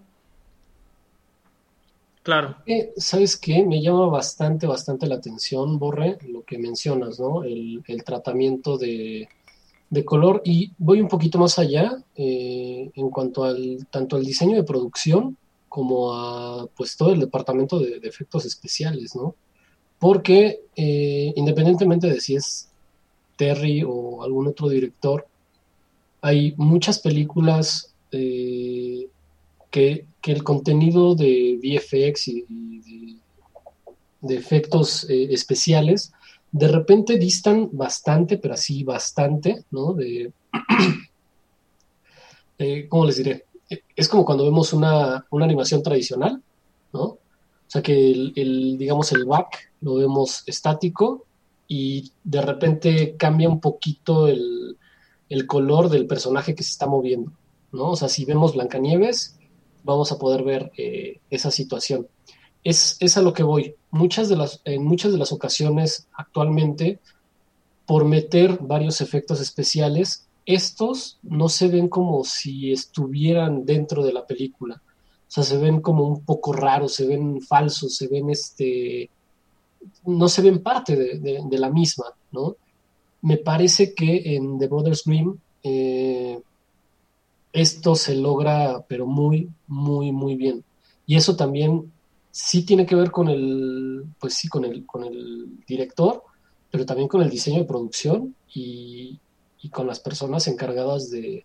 [2.22, 2.56] Claro.
[2.66, 3.64] Eh, ¿Sabes qué?
[3.64, 7.42] Me llama bastante, bastante la atención, Borre, lo que mencionas, ¿no?
[7.42, 9.28] El, tratamiento de,
[10.04, 10.40] color.
[10.44, 15.36] Y voy un poquito más allá eh, en cuanto al tanto al diseño de producción
[15.68, 19.34] como a pues todo el departamento de, efectos especiales, ¿no?
[19.98, 22.68] Porque eh, independientemente de si es
[23.36, 25.26] Terry o algún otro director,
[26.20, 27.92] hay muchas películas
[29.72, 33.18] que, que, el contenido de VFX y,
[34.20, 36.12] de, efectos eh, especiales
[36.52, 39.94] de repente distan bastante, pero así bastante, ¿no?
[39.94, 40.32] De,
[42.58, 43.46] eh, ¿cómo les diré?
[43.96, 46.42] Es como cuando vemos una, una animación tradicional,
[46.92, 47.02] ¿no?
[47.02, 47.18] O
[47.66, 51.24] sea que el, el, digamos, el back lo vemos estático
[51.66, 54.76] y de repente cambia un poquito el,
[55.30, 57.32] el color del personaje que se está moviendo,
[57.72, 57.92] ¿no?
[57.92, 59.38] O sea, si vemos Blancanieves,
[59.84, 62.06] vamos a poder ver eh, esa situación.
[62.64, 63.74] Es, es, a lo que voy.
[63.90, 67.00] Muchas de las, en muchas de las ocasiones actualmente,
[67.86, 74.26] por meter varios efectos especiales, estos no se ven como si estuvieran dentro de la
[74.26, 74.80] película.
[74.84, 79.10] O sea, se ven como un poco raros, se ven falsos, se ven este.
[80.04, 82.56] no se ven parte de, de, la misma, ¿no?
[83.22, 86.11] me parece que en The Brothers Grimm eh,
[87.52, 90.64] esto se logra, pero muy, muy, muy bien.
[91.06, 91.92] Y eso también
[92.30, 96.22] sí tiene que ver con el, pues sí, con el, con el director,
[96.70, 99.18] pero también con el diseño de producción y,
[99.60, 101.44] y con las personas encargadas de,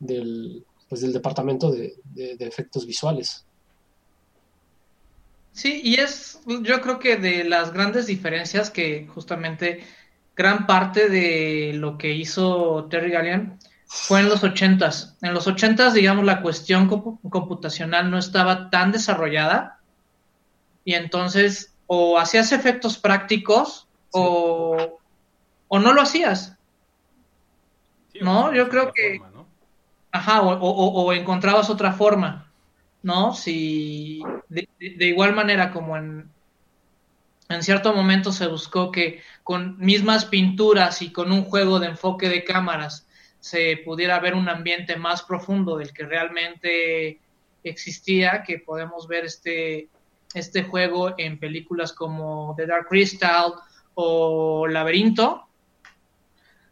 [0.00, 3.46] del, pues del departamento de, de, efectos visuales.
[5.52, 9.80] Sí, y es, yo creo que de las grandes diferencias que justamente
[10.36, 13.58] gran parte de lo que hizo Terry Gallian
[13.92, 15.16] fue en los ochentas.
[15.20, 19.80] En los ochentas, digamos, la cuestión comp computacional no estaba tan desarrollada
[20.84, 24.08] y entonces o hacías efectos prácticos sí.
[24.12, 25.00] o,
[25.66, 26.56] o, no lo hacías.
[28.12, 28.54] Sí, ¿No?
[28.54, 29.18] Yo creo que...
[29.18, 29.46] Forma, ¿no?
[30.12, 32.48] Ajá, o, o, encontrabas otra forma,
[33.02, 33.34] ¿no?
[33.34, 36.30] Si de, de igual manera como en,
[37.48, 42.28] en cierto momento se buscó que con mismas pinturas y con un juego de enfoque
[42.28, 43.08] de cámaras
[43.40, 47.20] se pudiera ver un ambiente más profundo del que realmente
[47.64, 49.88] existía, que podemos ver este,
[50.34, 53.54] este juego en películas como The Dark Crystal
[53.94, 55.46] o Laberinto,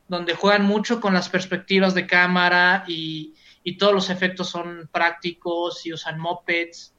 [0.07, 5.85] donde juegan mucho con las perspectivas de cámara y, y todos los efectos son prácticos
[5.85, 6.95] y usan mopeds.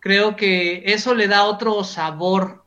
[0.00, 2.64] Creo que eso le da otro sabor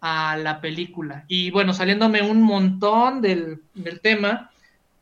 [0.00, 1.24] a la película.
[1.28, 4.49] Y bueno, saliéndome un montón del, del, tema,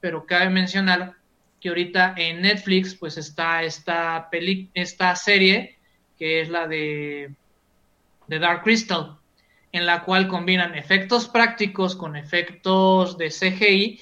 [0.01, 1.15] pero cabe mencionar
[1.61, 5.77] que ahorita en Netflix pues está esta, peli esta serie
[6.19, 7.33] que es la de,
[8.27, 9.19] de Dark Crystal,
[9.73, 14.01] en la cual combinan efectos prácticos con efectos de CGI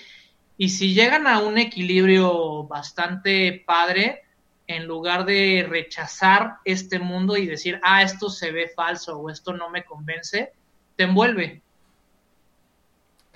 [0.58, 4.22] y si llegan a un equilibrio bastante padre,
[4.66, 9.52] en lugar de rechazar este mundo y decir, ah, esto se ve falso o esto
[9.52, 10.52] no me convence,
[10.96, 11.62] te envuelve.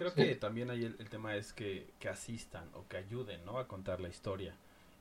[0.00, 3.58] Creo que también ahí el, el tema es que, que, asistan o que ayuden, ¿no?
[3.58, 4.56] A contar la historia.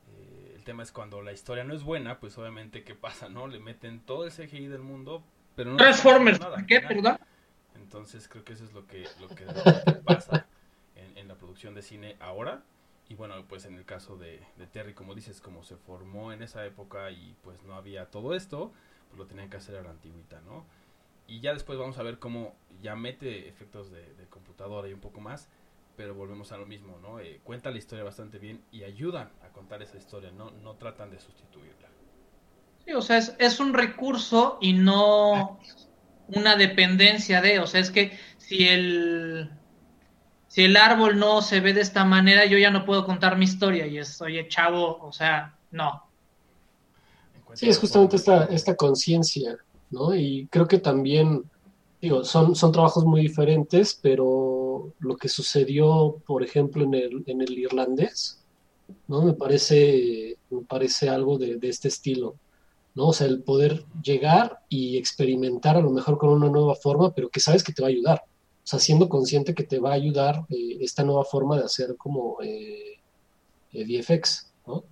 [0.09, 3.47] Eh, el tema es cuando la historia no es buena, pues obviamente, ¿qué pasa, no?
[3.47, 5.23] Le meten todo el CGI del mundo,
[5.55, 5.77] pero no...
[5.77, 6.81] Transformers, nada, ¿qué?
[6.81, 7.17] ¿Perdón?
[7.75, 9.45] Entonces creo que eso es lo que, lo que
[10.05, 10.47] pasa
[10.97, 12.61] en, en, la producción de cine ahora.
[13.07, 16.43] Y bueno, pues en el caso de, de, Terry, como dices, como se formó en
[16.43, 18.73] esa época y pues no había todo esto,
[19.07, 20.65] pues lo tenían que hacer a la antigüita, ¿no?
[21.30, 24.99] Y ya después vamos a ver cómo ya mete efectos de, de computadora y un
[24.99, 25.47] poco más,
[25.95, 27.19] pero volvemos a lo mismo, ¿no?
[27.19, 31.11] Eh, cuenta la historia bastante bien y ayudan a contar esa historia, no, no tratan
[31.11, 31.89] de sustituirla.
[32.86, 35.59] Sí, o sea, es, es un recurso y no
[36.30, 39.51] una dependencia de, o sea, es que si el
[40.47, 43.45] si el árbol no se ve de esta manera, yo ya no puedo contar mi
[43.45, 46.03] historia y es, oye, chavo, o sea, no.
[47.53, 49.57] Sí, es justamente esta, esta conciencia,
[49.91, 50.15] ¿no?
[50.15, 51.43] Y creo que también,
[52.01, 57.41] digo, son, son trabajos muy diferentes, pero lo que sucedió, por ejemplo, en el, en
[57.41, 58.39] el irlandés,
[59.07, 59.23] ¿no?
[59.23, 62.35] Me parece, me parece algo de, de este estilo,
[62.95, 63.07] ¿no?
[63.07, 67.29] O sea, el poder llegar y experimentar a lo mejor con una nueva forma, pero
[67.29, 68.23] que sabes que te va a ayudar.
[68.63, 71.95] O sea, siendo consciente que te va a ayudar eh, esta nueva forma de hacer
[71.97, 72.99] como eh,
[73.73, 74.83] eh, VFX, ¿no?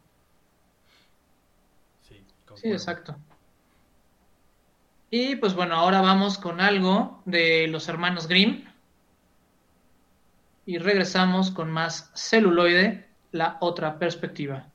[2.02, 2.16] Sí,
[2.56, 3.16] sí, exacto.
[5.10, 8.66] Y pues bueno, ahora vamos con algo de los hermanos Grimm.
[10.66, 14.68] Y regresamos con más celuloide, la otra perspectiva.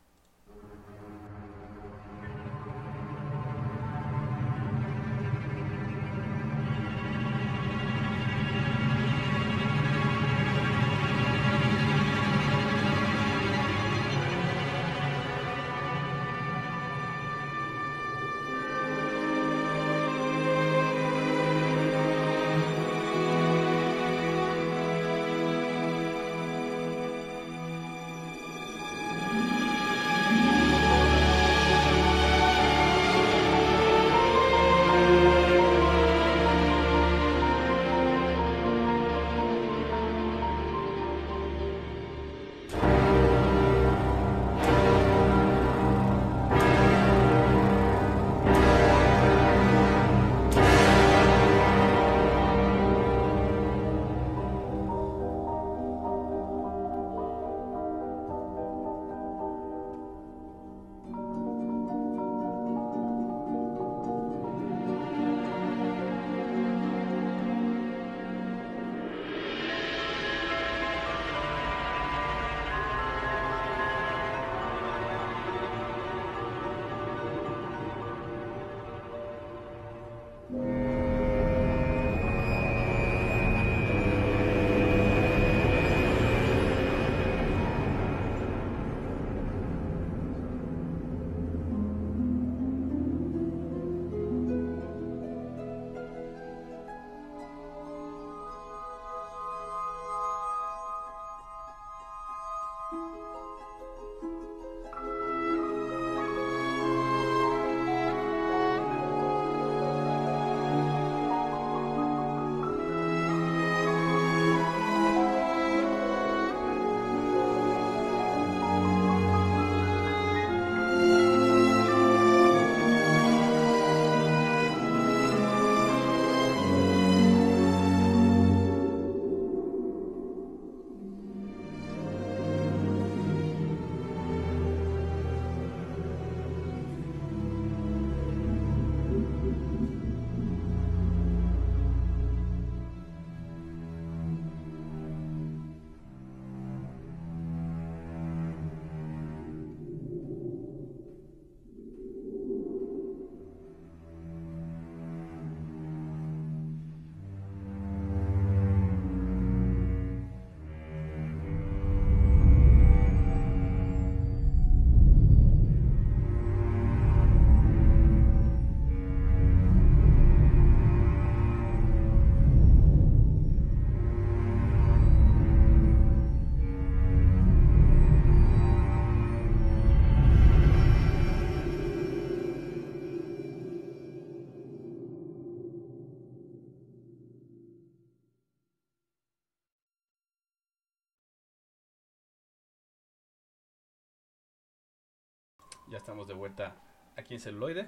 [195.92, 196.74] Ya estamos de vuelta
[197.18, 197.86] aquí en celuloide,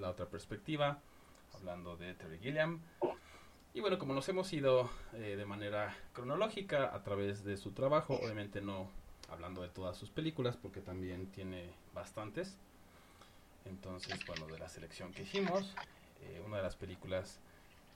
[0.00, 0.98] la otra perspectiva,
[1.54, 2.80] hablando de Terry Gilliam.
[3.72, 8.18] Y bueno, como nos hemos ido eh, de manera cronológica a través de su trabajo,
[8.20, 8.88] obviamente no
[9.30, 12.58] hablando de todas sus películas, porque también tiene bastantes.
[13.64, 15.72] Entonces, bueno, de la selección que hicimos,
[16.22, 17.38] eh, una de las películas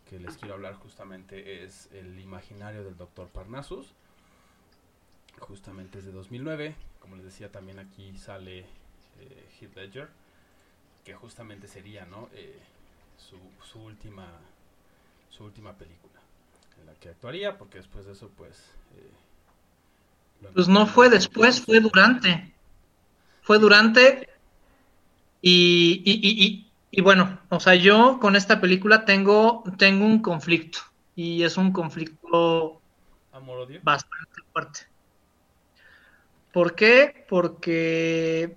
[0.09, 3.27] que les quiero hablar justamente es El imaginario del Dr.
[3.27, 3.95] Parnassus.
[5.41, 6.77] Justamente es de 2009.
[7.01, 8.65] Como les decía, también aquí sale
[9.21, 10.09] eh, Heath Ledger,
[11.05, 12.29] que justamente sería ¿no?
[12.35, 12.59] Eh,
[13.16, 14.27] su, su, última,
[15.31, 16.21] su última película
[16.81, 18.57] en la que actuaría, porque después de eso, pues...
[18.97, 19.11] Eh,
[20.55, 22.55] pues no fue después, fue durante.
[23.43, 24.31] Fue durante
[25.43, 30.81] y, y, y, y, bueno, o sea, yo con esta película tengo, tengo un conflicto
[31.16, 32.81] y es un conflicto
[33.83, 34.81] bastante fuerte.
[36.53, 37.25] ¿Por qué?
[37.29, 38.57] Porque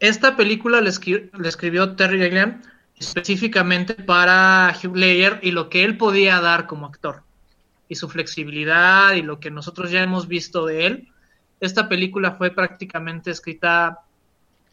[0.00, 2.62] esta película le, escri le escribió Terry Gilliam
[2.98, 7.22] específicamente para Hugh Ledger y lo que él podía dar como actor
[7.88, 11.08] y su flexibilidad y lo que nosotros ya hemos visto de él.
[11.60, 14.00] Esta película fue prácticamente escrita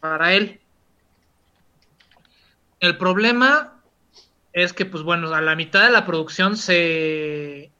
[0.00, 0.60] para él.
[2.80, 3.80] El problema
[4.52, 7.70] es que, pues bueno, a la mitad de la producción se,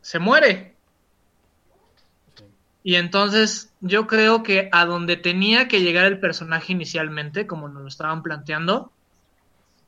[0.00, 0.69] se muere.
[2.82, 7.82] Y entonces yo creo que a donde tenía que llegar el personaje inicialmente, como nos
[7.82, 8.92] lo estaban planteando,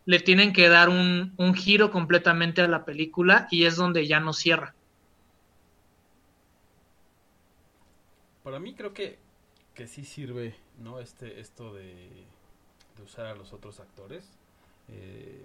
[0.04, 4.20] le tienen que dar un, un giro completamente a la película y es donde ya
[4.20, 4.74] no cierra.
[8.42, 9.18] Para mí creo que,
[9.74, 10.98] que sí sirve, ¿no?
[10.98, 12.24] Este, esto de,
[12.96, 14.24] de usar a los otros actores
[14.88, 15.44] eh,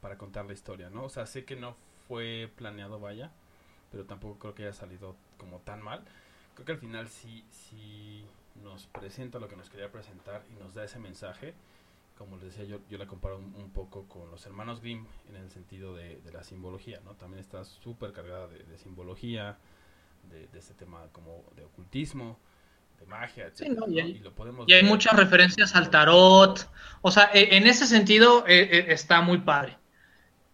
[0.00, 1.04] para contar la historia, ¿no?
[1.04, 1.76] O sea, sé que no
[2.08, 3.30] fue planeado, vaya,
[3.90, 6.04] pero tampoco creo que haya salido como tan mal.
[6.54, 8.24] Creo que al final sí, sí
[8.62, 11.54] nos presenta lo que nos quería presentar y nos da ese mensaje.
[12.18, 15.36] Como les decía, yo, yo la comparo un, un poco con los hermanos Grimm en
[15.36, 17.14] el sentido de, de la simbología, ¿no?
[17.14, 19.56] También está súper cargada de, de simbología,
[20.30, 22.38] de, de, este tema como de ocultismo,
[23.00, 23.56] de magia, etc.
[23.56, 26.68] Sí, no, y, hay, y, lo podemos y hay muchas referencias al tarot.
[27.00, 29.78] O sea, en ese sentido eh, está muy padre.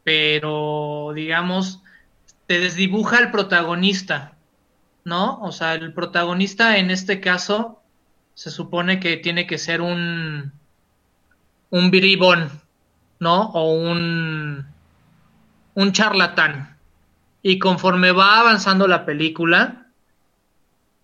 [0.05, 1.83] Pero, digamos,
[2.47, 4.38] te desdibuja el protagonista,
[5.09, 5.41] ¿no?
[5.41, 7.83] O sea, el protagonista en este caso
[8.35, 10.53] se supone que tiene que ser un
[11.71, 12.51] un biribón,
[13.19, 13.51] ¿no?
[13.53, 14.67] O un
[15.75, 16.77] un charlatán.
[17.43, 19.87] Y conforme va avanzando la película,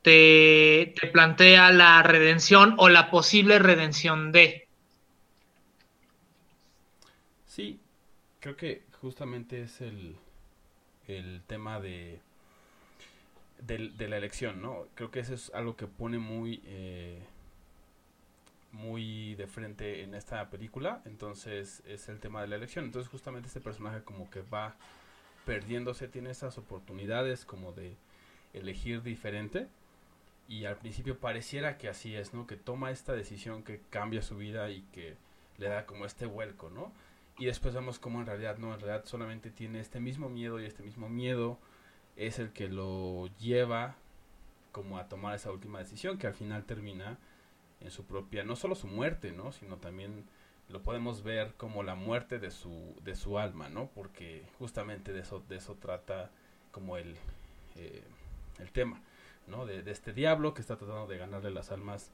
[0.03, 4.69] te, te, plantea la redención o la posible redención de.
[7.47, 7.81] Sí,
[8.41, 10.17] creo que justamente es el,
[11.07, 12.21] el tema de,
[13.67, 14.87] de, de, la elección, ¿no?
[14.95, 17.23] Creo que eso es algo que pone muy, eh,
[18.73, 22.85] muy de frente en esta película, entonces es el tema de la elección.
[22.85, 24.77] Entonces justamente este personaje como que va
[25.47, 27.97] perdiéndose, tiene esas oportunidades como de
[28.53, 29.69] elegir diferente
[30.49, 32.47] y al principio pareciera que así es, ¿no?
[32.47, 35.17] Que toma esta decisión que cambia su vida y que
[35.59, 36.93] le da como este vuelco, ¿no?
[37.39, 40.67] Y después vemos como en realidad no, en realidad solamente tiene este mismo miedo y
[40.67, 41.59] este mismo miedo
[42.17, 43.97] es el que lo lleva
[44.73, 47.19] como a tomar esa última decisión que al final termina
[47.81, 49.53] en su propia, no solo su muerte, ¿no?
[49.53, 50.25] Sino también
[50.69, 53.89] lo podemos ver como la muerte de su, de su alma, ¿no?
[53.95, 56.31] Porque justamente de eso, de eso trata
[56.73, 57.17] como el,
[57.77, 58.03] eh,
[58.59, 59.01] el tema.
[59.47, 59.67] ¿no?
[59.67, 62.11] De, de, este diablo que está tratando de ganarle las almas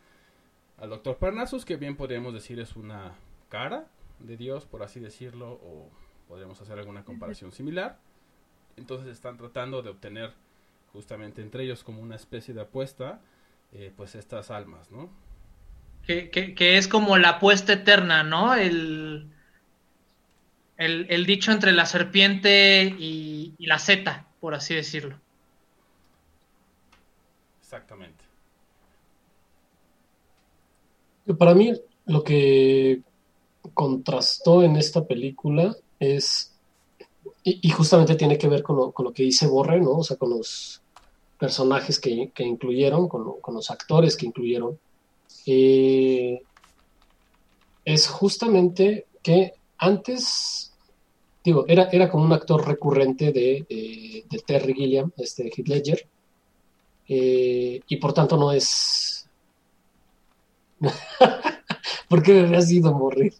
[0.78, 3.14] al doctor Parnassus, que bien podríamos decir es una
[3.48, 3.86] cara
[4.18, 5.88] de Dios, por así decirlo, o
[6.26, 7.98] podríamos hacer alguna comparación similar.
[8.80, 10.32] Entonces están tratando de obtener
[10.92, 13.20] justamente entre ellos como una especie de apuesta,
[13.72, 15.10] eh, pues estas almas, ¿no?
[16.06, 18.54] Que, que, que, es como la apuesta eterna, ¿no?
[18.54, 19.30] El,
[20.78, 25.20] el, el dicho entre la serpiente y, y la zeta, por así decirlo.
[27.60, 28.24] Exactamente.
[31.38, 31.72] Para mí,
[32.06, 33.02] lo que
[33.74, 36.49] contrastó en esta película es,
[37.42, 39.98] y, justamente tiene que ver con lo, con lo, que dice Borre, ¿no?
[39.98, 40.82] O sea, con los
[41.38, 44.78] personajes que, que incluyeron, con, con, los actores que incluyeron,
[45.46, 46.42] eh,
[47.84, 50.72] es justamente que antes,
[51.42, 53.64] digo, era, era como un actor recurrente de,
[54.28, 56.06] de, Terry Gilliam, este Heath Ledger,
[57.08, 59.28] eh, y por tanto no es.
[62.08, 63.34] ¿Por qué me has a morir?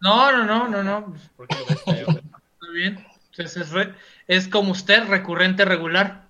[0.00, 1.14] No, no, no, no, no.
[1.36, 3.07] ¿Por qué Está bien.
[3.38, 3.88] Entonces es,
[4.26, 6.28] es, como usted, recurrente regular.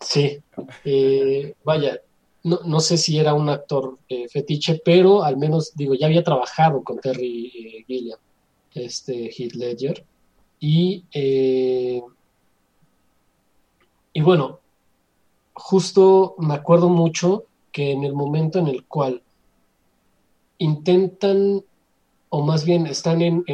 [0.00, 0.38] Sí.
[0.84, 2.00] Eh, vaya,
[2.44, 6.22] no, no, sé si era un actor eh, fetiche, pero al menos, digo, ya había
[6.22, 8.18] trabajado con Terry eh, Gilliam,
[8.72, 10.04] este Heath Ledger.
[10.60, 12.00] Y, y
[14.22, 14.60] bueno,
[15.52, 19.22] justo me acuerdo mucho que en el momento en el cual
[20.58, 21.62] intentan,
[22.28, 23.44] o más bien están en,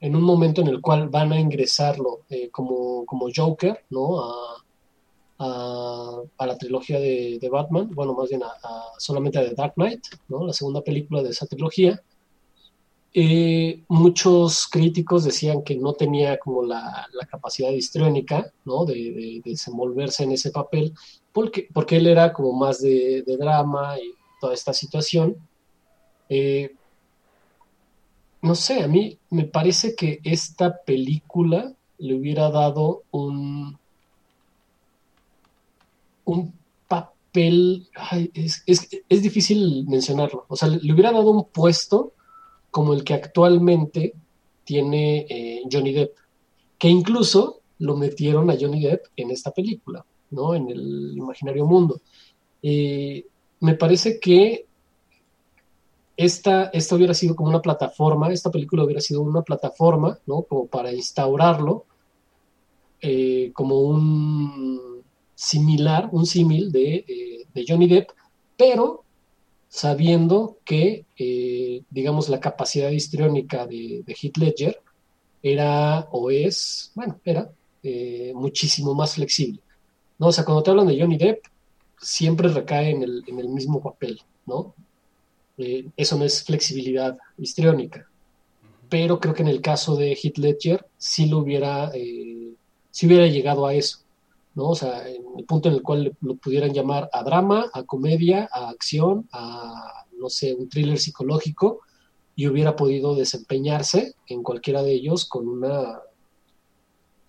[0.00, 4.20] en un momento en el cual van a ingresarlo eh, como, como Joker, ¿no?
[4.20, 4.64] A,
[5.38, 9.54] a, a la trilogía de, de, Batman, bueno, más bien a, a, solamente a The
[9.54, 10.46] Dark Knight, ¿no?
[10.46, 12.02] La segunda película de esa trilogía.
[13.12, 18.84] Eh, muchos críticos decían que no tenía como la, la capacidad histriónica, ¿no?
[18.84, 20.94] De, de, de, desenvolverse en ese papel,
[21.32, 25.36] porque, porque él era como más de, drama y toda esta situación.
[26.28, 26.74] Eh,
[28.50, 33.78] no sé, a mí me parece que esta película le hubiera dado un,
[36.24, 36.52] un
[36.88, 37.86] papel,
[38.34, 42.12] es, es, es, difícil mencionarlo, o sea, le hubiera dado un puesto
[42.72, 44.14] como el que actualmente
[44.64, 46.16] tiene eh, Johnny Depp,
[46.76, 50.56] que incluso lo metieron a Johnny Depp en esta película, ¿no?
[50.56, 52.00] En el imaginario mundo.
[52.64, 53.26] Eh,
[53.60, 54.66] me parece que
[56.20, 60.42] esta, esta hubiera sido como una plataforma, esta película hubiera sido una plataforma, ¿no?
[60.42, 61.86] Como para instaurarlo
[63.00, 65.02] eh, como un
[65.34, 68.10] similar, un símil de, eh, de, Johnny Depp,
[68.54, 69.02] pero
[69.66, 74.82] sabiendo que, eh, digamos, la capacidad histriónica de, de Heath Ledger
[75.42, 77.50] era o es, bueno, era
[78.34, 79.62] muchísimo más flexible.
[80.18, 80.26] ¿no?
[80.26, 81.46] O sea, cuando te hablan de Johnny Depp,
[81.98, 84.74] siempre recae en el, en el mismo papel, ¿no?
[85.60, 88.08] Eh, eso no es flexibilidad histriónica.
[88.88, 92.54] Pero creo que en el caso de Heath Ledger sí lo hubiera, eh,
[93.02, 93.98] hubiera llegado a eso,
[94.54, 94.70] ¿no?
[94.70, 98.48] O sea, en el punto en el cual lo pudieran llamar a drama, a comedia,
[98.50, 101.80] a acción, a, no sé, un thriller psicológico,
[102.34, 106.00] y hubiera podido desempeñarse en cualquiera de ellos con una,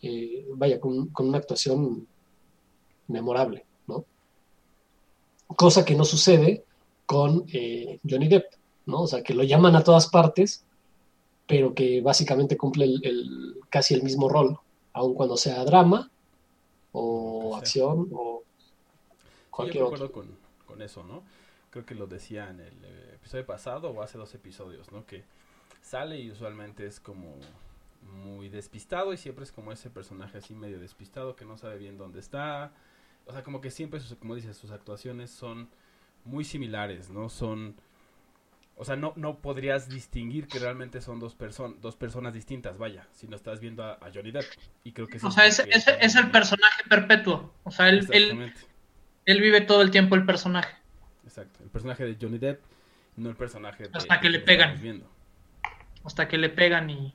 [0.02, 2.08] eh, vaya, con, con, una actuación
[3.08, 4.06] memorable, ¿no?
[5.48, 6.64] Cosa que no sucede
[7.12, 8.54] con eh, Johnny Depp,
[8.86, 9.02] ¿no?
[9.02, 10.64] O sea, que lo llaman a todas partes,
[11.46, 14.58] pero que básicamente cumple el, el, casi el mismo rol,
[14.94, 16.10] aun cuando sea drama
[16.94, 18.44] o o acción o
[19.50, 20.12] cualquier sí, yo otro.
[20.14, 21.24] Con, con eso, ¿no?
[21.70, 22.86] Creo que lo decía en el
[23.16, 25.06] episodio pasado o hace dos episodios, ¿no?
[25.06, 25.26] Que
[25.82, 27.36] sale y usualmente es como
[28.04, 31.98] muy despistado y siempre es como ese personaje así medio despistado que no sabe bien
[31.98, 32.72] dónde está.
[33.26, 35.70] O sea, como que siempre, sus, como dices, sus actuaciones son
[36.26, 37.30] muy similares, ¿no?
[37.30, 37.76] Son...
[38.76, 43.08] O sea, no, no podrías distinguir que realmente son dos, person dos personas distintas, vaya,
[43.12, 44.46] si no estás viendo a, a Johnny Depp.
[44.84, 47.54] Y creo que o sea, es, es, es, el personaje perpetuo.
[47.64, 48.52] O sea, él, él,
[49.26, 50.76] él, vive todo el tiempo el personaje.
[51.24, 52.60] Exacto, el personaje de Johnny Depp,
[53.18, 53.90] no el personaje de...
[53.94, 55.04] Hasta que, que le pegan.
[56.04, 57.14] Hasta que le pegan y,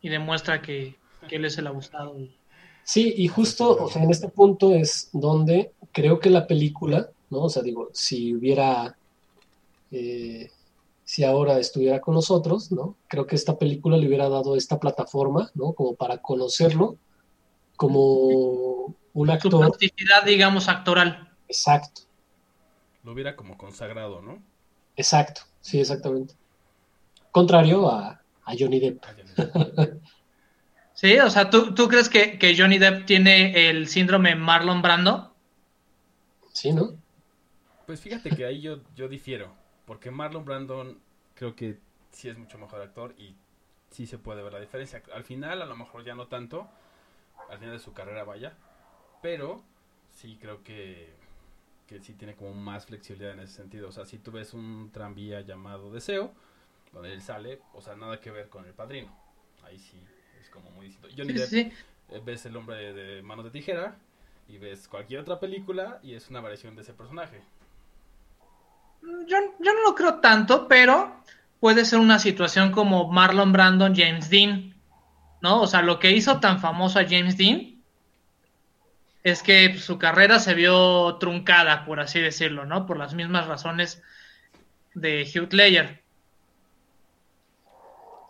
[0.00, 0.96] y demuestra que,
[1.28, 2.18] que, él es el abusado.
[2.18, 2.36] Y...
[2.82, 7.42] Sí, y justo o sea, en este punto es donde creo que la película, ¿no?
[7.42, 8.96] O sea, digo, si hubiera...
[9.90, 10.50] Eh,
[11.04, 12.96] si ahora estuviera con nosotros, ¿no?
[13.08, 15.74] Creo que esta película le hubiera dado esta plataforma, ¿no?
[15.74, 16.96] Como para conocerlo
[17.76, 19.50] como un actor.
[19.50, 21.32] Su plasticidad, digamos, actoral.
[21.48, 22.02] Exacto.
[23.02, 24.42] Lo hubiera como consagrado, ¿no?
[24.96, 26.34] Exacto, sí, exactamente.
[27.30, 29.04] Contrario a, a Johnny Depp.
[30.94, 35.34] sí, o sea, ¿tú, tú crees que, que, Johnny Depp tiene el síndrome Marlon Brando?
[36.52, 36.94] Sí, ¿no?
[37.86, 39.54] Pues fíjate que ahí yo, yo difiero
[39.86, 40.98] porque Marlon Brandon
[41.34, 41.78] creo que
[42.10, 43.34] sí es mucho mejor actor y
[43.90, 45.02] sí se puede ver la diferencia.
[45.12, 46.68] Al final, a lo mejor ya no tanto,
[47.50, 48.54] al final de su carrera vaya,
[49.22, 49.62] pero
[50.10, 51.12] sí creo que,
[51.86, 53.88] que sí tiene como más flexibilidad en ese sentido.
[53.88, 56.32] O sea, si tú ves un tranvía llamado Deseo,
[56.92, 59.14] donde él sale, o sea, nada que ver con el padrino.
[59.64, 60.00] Ahí sí
[60.40, 61.08] es como muy distinto.
[61.16, 61.72] Johnny Depp, sí.
[62.24, 63.96] ves el hombre de, de manos de tijera
[64.48, 67.42] y ves cualquier otra película y es una variación de ese personaje.
[69.26, 71.22] Yo, yo, no lo creo tanto, pero
[71.60, 74.74] puede ser una situación como Marlon Brandon, James Dean,
[75.42, 75.62] ¿no?
[75.62, 77.82] O sea, lo que hizo tan famoso a James Dean
[79.22, 82.86] es que su carrera se vio truncada, por así decirlo, ¿no?
[82.86, 84.02] Por las mismas razones
[84.94, 86.02] de Hugh Ledger.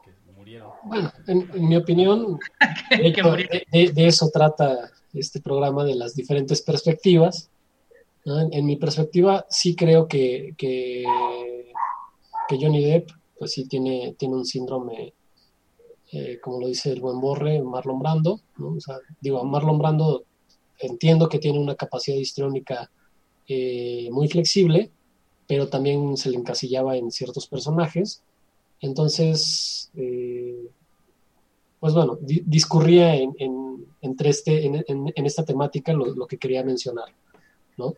[0.05, 0.71] Que murieron.
[0.85, 2.39] Bueno, en, en mi opinión,
[2.91, 7.51] de, de, de, de eso trata este programa de las diferentes perspectivas.
[8.27, 11.05] En, mi perspectiva, sí creo que, que,
[12.59, 15.13] Johnny Depp, pues sí tiene, tiene un síndrome,
[16.13, 18.69] eh, como lo dice el buen Borre, Marlon Brando, ¿no?
[18.69, 18.81] O
[19.21, 20.25] digo, Marlon Brando
[20.81, 22.91] entiendo que tiene una capacidad histriónica
[23.47, 24.91] eh, muy flexible,
[25.47, 28.23] pero también se le encasillaba en ciertos personajes.
[28.81, 30.71] Entonces, eh,
[31.79, 37.09] pues bueno, di- discurría en, en- entre este, en, esta temática lo que quería mencionar,
[37.77, 37.95] ¿no?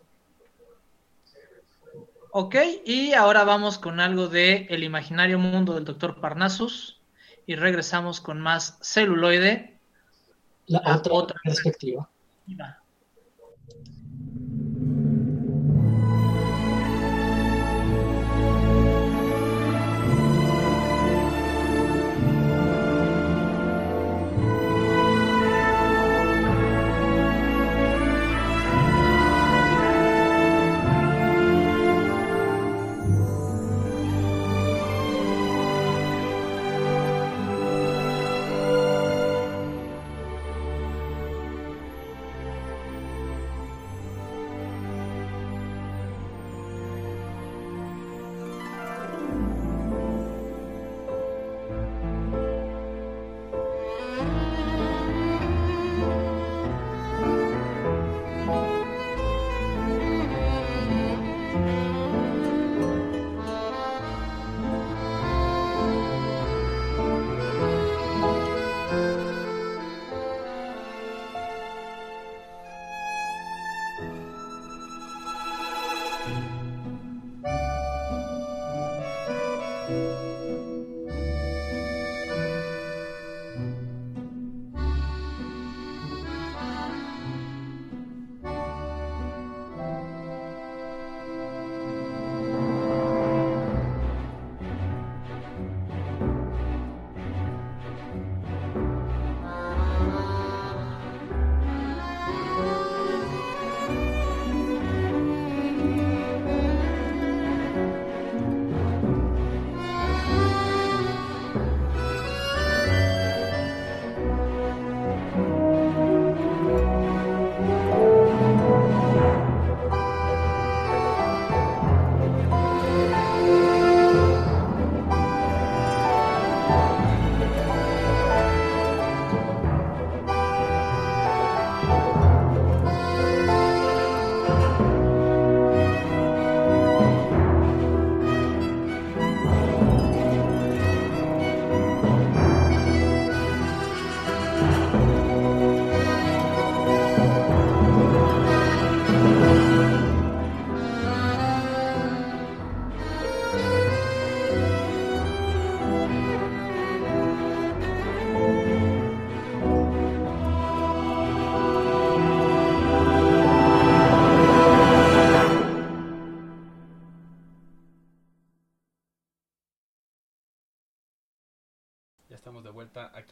[2.31, 2.55] Ok,
[2.85, 6.19] y ahora vamos con algo de El imaginario mundo del Dr.
[6.19, 7.01] Parnassus
[7.45, 9.79] y regresamos con más celuloide.
[10.67, 11.39] La otra, otra.
[11.43, 12.09] perspectiva.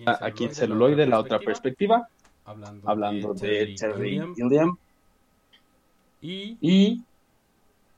[0.05, 2.07] Aquí Aquí en celuloide, la otra perspectiva,
[2.45, 4.35] Hablando, hablando de Terry Gilliam.
[4.35, 4.77] Gilliam.
[6.21, 7.03] Y Y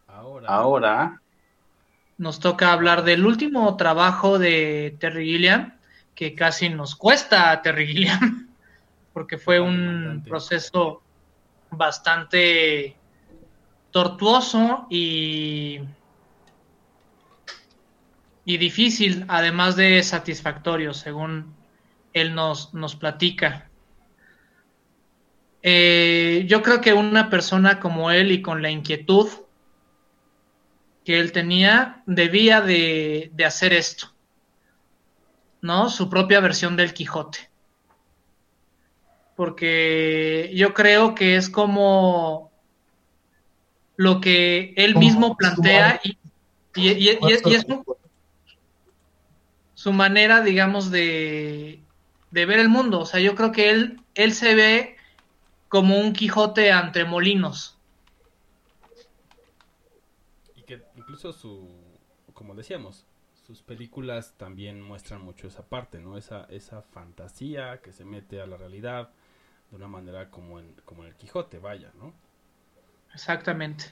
[0.08, 1.22] ahora, ahora,
[2.18, 5.74] Nos toca hablar del último trabajo de Terry Gilliam,
[6.16, 8.48] que casi nos cuesta a Terry Gilliam,
[9.14, 10.30] porque fue un Bastante.
[10.30, 11.02] proceso
[11.70, 12.96] bastante
[13.92, 15.80] tortuoso y,
[18.46, 21.57] y difícil, además de satisfactorio, según
[22.22, 23.70] él nos, nos platica.
[25.64, 29.28] Eh, yo creo que una persona como él y con la inquietud
[31.04, 34.14] que él tenía, debía de, de hacer esto,
[35.62, 35.90] ¿no?
[35.90, 37.50] Su propia versión del Quijote.
[39.36, 42.52] Porque yo creo que es como
[43.96, 46.18] lo que él mismo plantea y,
[46.76, 47.98] y- y- y- y es su,
[49.76, 51.84] su manera, digamos, de,
[52.32, 53.00] de ver el mundo.
[53.00, 54.98] O sea, yo creo que él, él se ve
[55.70, 57.78] como un Quijote entre molinos.
[60.56, 61.70] y que incluso su,
[62.34, 63.06] como decíamos,
[63.46, 66.18] sus películas también muestran mucho esa parte, ¿no?
[66.18, 69.10] Esa, esa fantasía que se mete a la realidad
[69.70, 72.14] de una manera como en, como en el Quijote, vaya, ¿no?
[73.14, 73.86] Exactamente.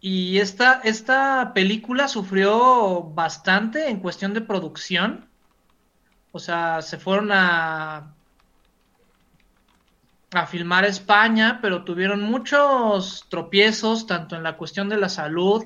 [0.00, 5.29] Y esta, esta película sufrió bastante en cuestión de producción.
[6.32, 8.14] O sea, se fueron a,
[10.32, 15.64] a filmar España, pero tuvieron muchos tropiezos, tanto en la cuestión de la salud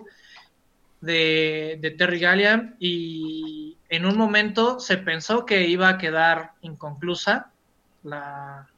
[1.01, 7.51] de, de Terry Gilliam, y en un momento se pensó que iba a quedar inconclusa
[8.03, 8.69] la,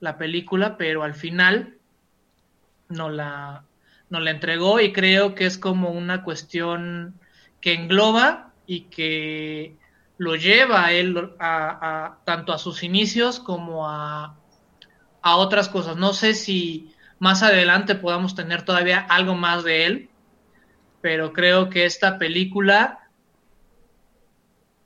[0.00, 1.76] la película, pero al final
[2.88, 3.64] no la,
[4.10, 7.14] no la entregó y creo que es como una cuestión
[7.60, 9.76] que engloba y que
[10.16, 14.36] lo lleva a él a, tanto a sus inicios como a,
[15.22, 15.96] a otras cosas.
[15.96, 20.10] No sé si más adelante podamos tener todavía algo más de él,
[21.00, 23.10] pero creo que esta película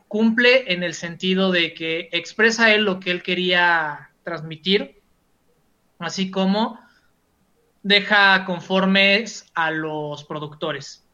[0.09, 5.01] cumple en el sentido de que expresa él lo que él quería transmitir,
[5.99, 6.81] así como
[7.83, 11.05] deja conformes a los productores.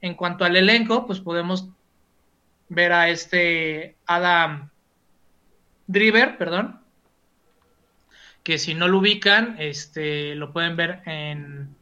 [0.00, 1.68] En cuanto al elenco, pues podemos
[2.68, 4.70] ver a este Adam
[5.86, 6.80] Driver, perdón,
[8.42, 11.74] que si no lo ubican, este, lo pueden ver en,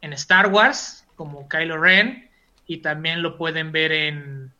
[0.00, 2.30] en Star Wars como Kylo Ren
[2.66, 4.52] y también lo pueden ver en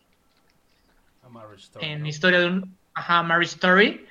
[1.80, 4.06] en Historia de un ajá, Mary Story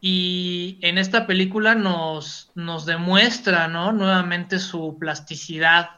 [0.00, 3.92] y en esta película nos, nos demuestra ¿no?
[3.92, 5.90] nuevamente su plasticidad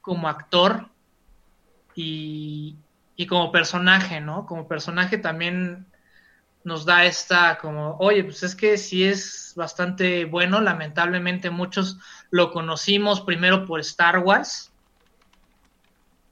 [0.00, 0.88] como actor
[1.94, 2.76] y,
[3.18, 4.46] y, como personaje, ¿no?
[4.46, 5.86] Como personaje también
[6.62, 11.98] nos da esta como, oye, pues es que sí es bastante bueno, lamentablemente muchos
[12.30, 14.70] lo conocimos primero por Star Wars,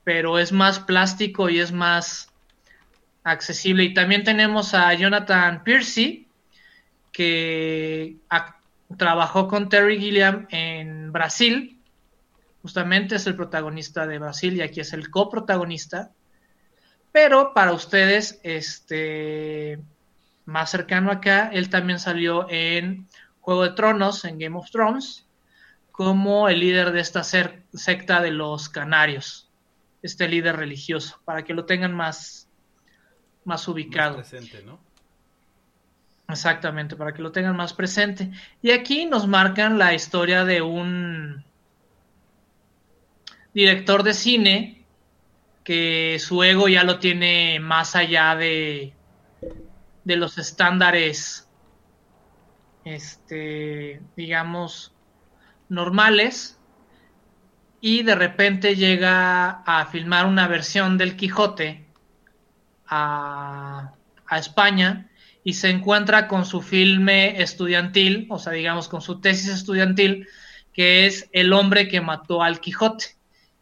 [0.04, 2.28] pero es más plástico y es más
[3.24, 3.82] accesible.
[3.82, 6.28] Y también tenemos a Jonathan Piercy,
[7.10, 8.16] que
[8.96, 11.80] trabajó con Terry Gilliam en Brasil.
[12.62, 16.12] Justamente es el protagonista de Brasil y aquí es el coprotagonista.
[17.16, 19.78] Pero para ustedes, este
[20.44, 23.08] más cercano acá, él también salió en
[23.40, 25.26] Juego de Tronos, en Game of Thrones,
[25.92, 29.50] como el líder de esta secta de los canarios,
[30.02, 32.50] este líder religioso, para que lo tengan más,
[33.46, 34.16] más ubicado.
[34.16, 34.78] presente, ¿no?
[36.28, 38.30] Exactamente, para que lo tengan más presente.
[38.60, 41.42] Y aquí nos marcan la historia de un
[43.54, 44.75] director de cine
[45.66, 48.94] que su ego ya lo tiene más allá de,
[50.04, 51.48] de los estándares,
[52.84, 54.94] este, digamos,
[55.68, 56.60] normales.
[57.80, 61.84] Y de repente llega a filmar una versión del Quijote
[62.86, 63.92] a,
[64.30, 65.10] España
[65.42, 70.28] y se encuentra con su filme estudiantil, o sea, digamos, con su tesis estudiantil,
[70.72, 73.15] que es El hombre que mató al Quijote.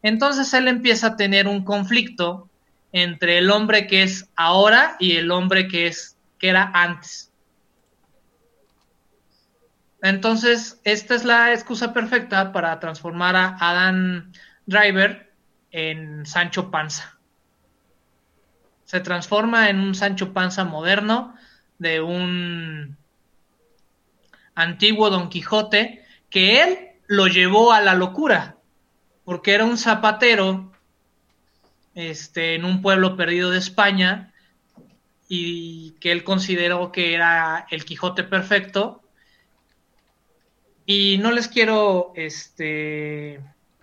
[0.05, 2.49] Entonces él empieza a tener un conflicto
[2.93, 7.33] entre el hombre que es ahora y el hombre que es que era antes.
[10.01, 14.31] Entonces, esta es la excusa perfecta para transformar a Adam
[14.67, 15.33] Driver
[15.73, 17.15] en Sancho Panza
[18.85, 21.35] se transforma en un Sancho Panza moderno
[21.79, 22.97] de un
[24.55, 28.54] antiguo Don Quijote que él lo llevó a la locura
[29.25, 30.73] porque era un zapatero
[31.95, 34.33] este, en un pueblo perdido de España
[35.29, 39.03] y que él consideró que era el Quijote perfecto.
[40.87, 43.41] Y no les quiero este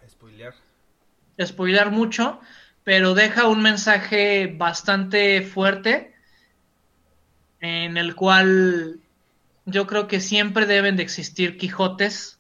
[0.08, 0.54] spoilear,
[1.44, 2.40] spoilear mucho
[2.84, 6.14] pero deja un mensaje bastante fuerte
[7.60, 9.00] en el cual
[9.66, 12.40] yo creo que siempre deben de existir Quijotes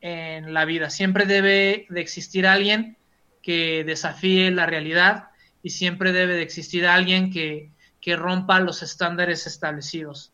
[0.00, 2.96] en la vida, siempre debe de existir alguien
[3.42, 5.28] que desafíe la realidad
[5.62, 7.70] y siempre debe de existir alguien que,
[8.00, 10.32] que rompa los estándares establecidos.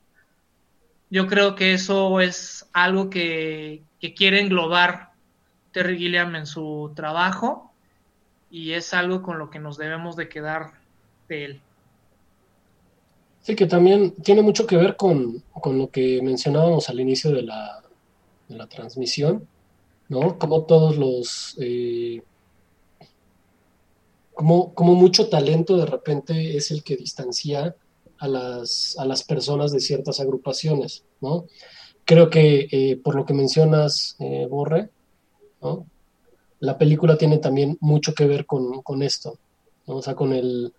[1.11, 5.11] Yo creo que eso es algo que, que quiere englobar
[5.73, 7.73] Terry Gilliam en su trabajo
[8.51, 10.73] y es algo con lo que nos debemos de quedar
[11.29, 11.61] de él.
[13.43, 17.81] Sí, que también tiene mucho que ver con, lo que mencionábamos al inicio de la,
[18.49, 19.47] de la transmisión,
[20.09, 20.39] ¿no?
[20.39, 21.57] Como todos los...
[21.61, 22.23] Eh,
[24.35, 27.75] como, como mucho talento de repente es el que distancia
[28.19, 31.47] a las, a las personas de ciertas agrupaciones, ¿no?
[32.05, 34.91] Creo que eh, por lo que mencionas, eh, Borre,
[35.63, 35.87] ¿no?
[36.61, 39.39] la película tiene también mucho que ver con, esto,
[39.87, 40.73] o sea, con, el,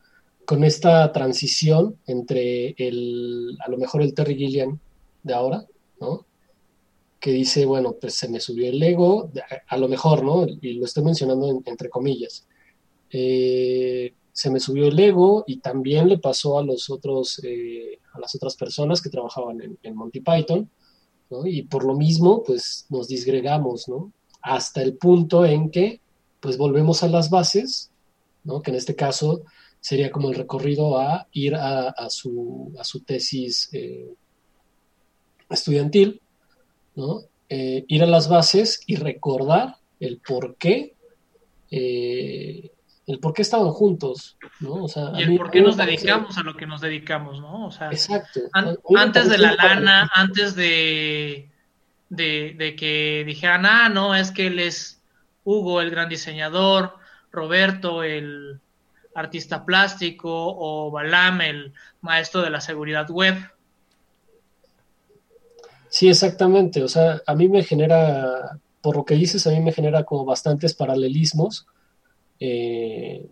[0.46, 4.80] con esta transición entre el, a lo mejor el Terry Gilliam
[5.24, 5.66] de ahora,
[6.00, 6.26] ¿no?
[7.20, 9.32] Que dice, bueno, pues se me subió el ego,
[9.68, 10.46] a, lo mejor, ¿no?
[10.48, 12.48] Y lo estoy mencionando entre comillas.
[13.10, 18.20] Eh, se me subió el ego y también le pasó a los otros, eh, a
[18.20, 20.70] las otras personas que trabajaban en, en Monty Python,
[21.30, 21.46] ¿no?
[21.46, 24.14] Y por lo mismo, pues nos disgregamos, ¿no?
[24.48, 26.02] hasta el punto en que
[26.40, 27.92] pues volvemos a las bases,
[28.44, 28.62] ¿no?
[28.62, 29.44] que en este caso
[29.80, 34.14] sería como el recorrido a ir a, su, a su, tesis eh,
[35.50, 36.22] estudiantil,
[36.98, 37.22] ¿no?
[37.50, 40.96] eh, ir a las bases y recordar el por qué,
[41.72, 42.72] eh,
[43.06, 44.84] el por qué estaban juntos, ¿no?
[44.84, 47.68] O sea, y el mí- por qué nos dedicamos a lo que nos dedicamos, ¿no?
[47.68, 48.42] O sea, Exacto.
[48.54, 51.50] an- antes de la lana, antes de,
[52.10, 55.02] de, de que dijeran, ah, no, es que él es
[55.46, 56.96] Hugo, el gran diseñador,
[57.32, 58.60] Roberto, el
[59.16, 63.36] artista plástico, o Balam, el maestro de la seguridad web.
[65.90, 66.84] Sí, exactamente.
[66.84, 70.26] O sea, a mí me genera, por lo que dices, a mí me genera como
[70.26, 71.68] bastantes paralelismos
[72.40, 73.30] eh,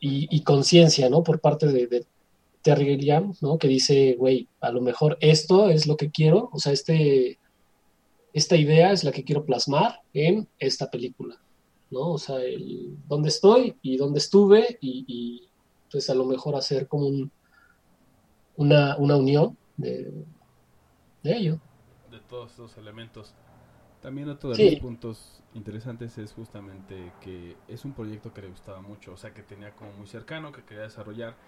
[0.00, 1.22] y, conciencia, ¿no?
[1.22, 2.06] Por parte de, de
[2.60, 3.56] Terry Gilliam, ¿no?
[3.56, 7.38] Que dice, güey, a lo mejor esto es lo que quiero, o sea, este,
[8.34, 11.40] esta idea es la que quiero plasmar en esta película,
[11.90, 12.12] ¿no?
[12.12, 15.48] O sea, el dónde estoy y dónde estuve y, y,
[15.90, 17.30] pues a lo mejor hacer como un,
[18.56, 20.12] una, una unión de,
[21.24, 21.60] de ello.
[22.10, 23.34] de todos esos elementos.
[24.00, 24.66] También otro de Sí.
[24.66, 29.32] los puntos interesantes es justamente que es un proyecto que le gustaba mucho, o sea
[29.34, 31.38] que tenía como muy cercano, que quería desarrollar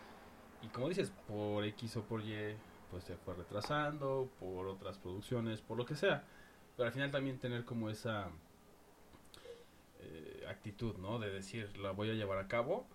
[0.61, 2.59] y como dices, por X o por Y,
[2.90, 6.24] pues se fue retrasando, por otras producciones, por lo que sea,
[6.77, 8.31] pero al final también tener como esa
[10.01, 11.19] eh, actitud, ¿no?
[11.19, 12.86] De decir, la voy a llevar a cabo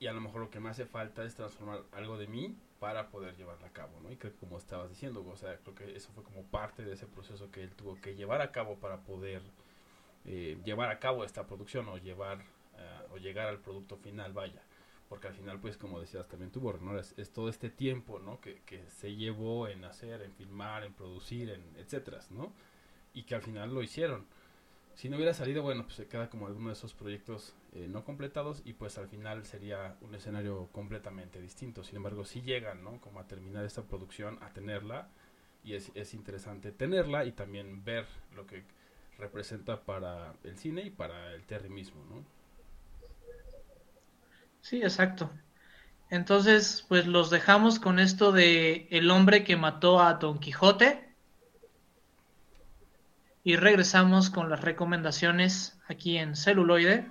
[0.00, 3.08] y a lo mejor lo que me hace falta es transformar algo de mí para
[3.08, 4.12] poder llevarla a cabo, ¿no?
[4.12, 6.92] Y creo que como estabas diciendo, o sea, creo que eso fue como parte de
[6.92, 9.40] ese proceso que él tuvo que llevar a cabo para poder
[10.26, 12.42] eh, llevar a cabo esta producción o llevar
[12.76, 14.60] eh, o llegar al producto final, vaya.
[15.08, 16.98] Porque al final, pues, como decías también tú, Borre, ¿no?
[16.98, 18.38] Es, todo este tiempo, ¿no?
[18.42, 22.52] Que, que se llevó en hacer, en filmar, en producir, en etcétera, ¿no?
[23.14, 24.26] Y que al final lo hicieron.
[24.94, 28.04] Si no hubiera salido, bueno, pues se queda como alguno de esos proyectos eh, no
[28.04, 31.82] completados y pues al final sería un escenario completamente distinto.
[31.84, 33.00] Sin embargo, sí llegan, ¿no?
[33.00, 35.08] Como a terminar esta producción, a tenerla
[35.64, 38.64] y es, es interesante tenerla y también ver lo que
[39.18, 42.24] representa para el cine y para el Terry mismo, ¿no?
[44.60, 45.30] Sí, exacto.
[46.10, 51.12] Entonces, pues los dejamos con esto de El hombre que mató a Don Quijote.
[53.42, 57.10] Y regresamos con las recomendaciones aquí en celuloide.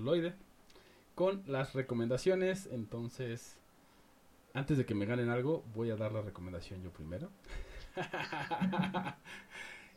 [0.00, 0.34] Celuloide
[1.14, 2.68] con las recomendaciones.
[2.72, 3.58] Entonces,
[4.54, 7.30] antes de que me ganen algo, voy a dar la recomendación yo primero.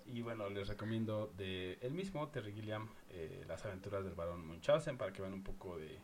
[0.08, 4.98] y bueno, les recomiendo de el mismo Terry Gilliam, eh, Las aventuras del barón Munchausen,
[4.98, 6.00] para que vean un poco de,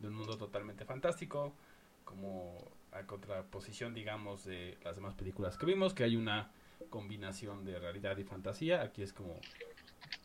[0.00, 1.54] de un mundo totalmente fantástico,
[2.04, 2.56] como
[2.92, 6.50] a contraposición, digamos, de las demás películas que vimos, que hay una
[6.90, 8.80] combinación de realidad y fantasía.
[8.82, 9.38] Aquí es como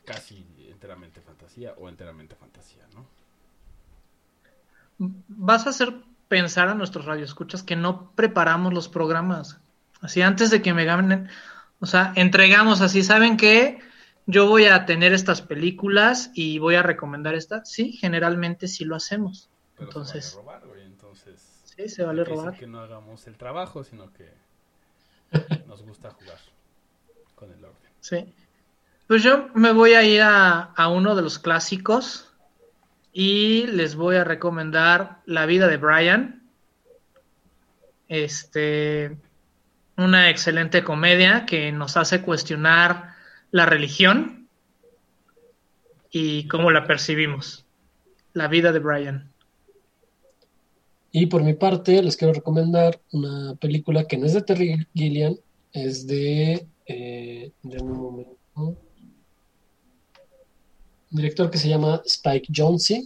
[0.06, 3.06] casi enteramente fantasía o enteramente fantasía, ¿no?
[5.28, 5.94] Vas a hacer
[6.28, 9.60] pensar a nuestros radioescuchas que no preparamos los programas.
[10.02, 11.30] Así antes de que me ganen,
[11.80, 13.80] o sea, entregamos así, ¿saben qué?
[14.26, 17.70] Yo voy a tener estas películas y voy a recomendar estas.
[17.70, 19.50] Sí, generalmente sí lo hacemos.
[19.76, 22.58] Pero Entonces, se vale robar, güey, entonces sí, se vale robar.
[22.58, 24.30] que no hagamos el trabajo, sino que
[25.68, 26.38] nos gusta jugar
[27.36, 27.92] con el orden.
[28.00, 28.34] Sí.
[29.08, 32.32] Pues yo me voy a ir a, uno de los clásicos
[33.12, 36.50] y les voy a recomendar La vida de Brian.
[38.08, 39.18] Este,
[39.98, 43.14] una excelente comedia que nos hace cuestionar
[43.52, 44.48] la religión
[46.10, 47.66] y cómo la percibimos.
[48.34, 49.32] La vida de Brian.
[51.12, 55.36] Y por mi parte, les quiero recomendar una película que no es de Terry Gilliam,
[55.72, 58.38] es de, eh, de un momento,
[61.14, 63.04] director que se llama Spike Jonze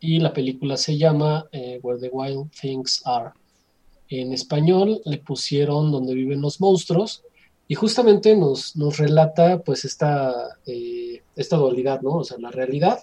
[0.00, 3.30] y la película se llama eh, Where the Wild Things Are.
[4.08, 7.22] En español le pusieron Donde viven los monstruos
[7.68, 12.16] y justamente nos, nos relata pues esta, eh, esta dualidad, ¿no?
[12.16, 12.98] O sea, la realidad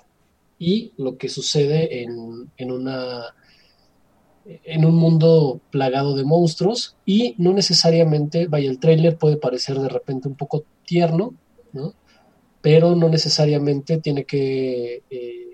[0.59, 3.33] y lo que sucede en, en una
[4.63, 9.89] en un mundo plagado de monstruos y no necesariamente, vaya, el tráiler puede parecer de
[9.89, 11.33] repente un poco tierno,
[11.73, 11.93] ¿no?
[12.67, 15.51] Pero no necesariamente tiene que eh,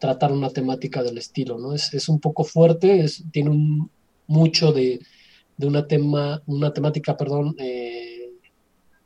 [0.00, 1.72] tratar una temática del estilo, ¿no?
[1.72, 3.88] Es, es un poco fuerte, tiene
[4.26, 4.98] mucho de,
[5.56, 8.32] de una, tema, una temática, perdón, eh,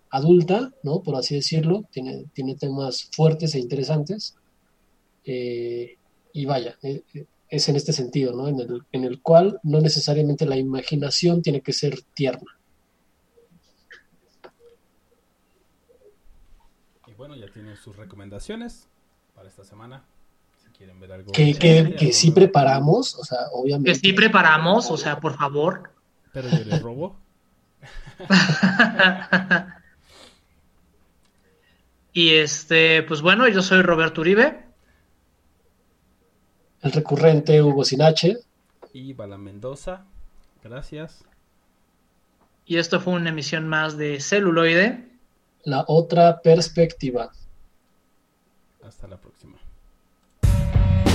[0.08, 1.02] adulta, ¿no?
[1.02, 4.34] Por así decirlo, tiene, tiene temas fuertes e interesantes.
[5.26, 5.98] Eh,
[6.32, 6.78] y vaya,
[7.50, 8.48] es en este sentido, ¿no?
[8.48, 12.59] En el, en el cual no necesariamente la imaginación tiene que ser tierna.
[17.20, 18.88] Bueno, ya tienen sus recomendaciones
[19.34, 20.02] para esta semana.
[20.56, 21.32] Si quieren ver algo.
[21.32, 23.92] Que, que, que sí preparamos, o sea, obviamente.
[23.92, 25.92] Que sí preparamos, o sea, por favor.
[26.32, 27.18] Pero yo les robo.
[32.14, 34.64] y este, pues bueno, yo soy Roberto Uribe.
[36.80, 38.38] El recurrente Hugo Sinache.
[38.94, 40.06] Y Bala Mendoza.
[40.64, 41.22] Gracias.
[42.64, 45.09] Y esto fue una emisión más de celuloide.
[45.64, 47.30] La otra perspectiva.
[48.82, 49.58] Hasta la próxima.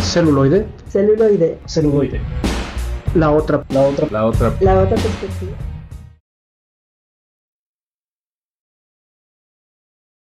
[0.04, 0.68] Celuloide.
[0.90, 1.60] Celuloide.
[1.66, 2.22] Celuloide.
[3.16, 5.58] La otra, la otra, La otra La otra perspectiva.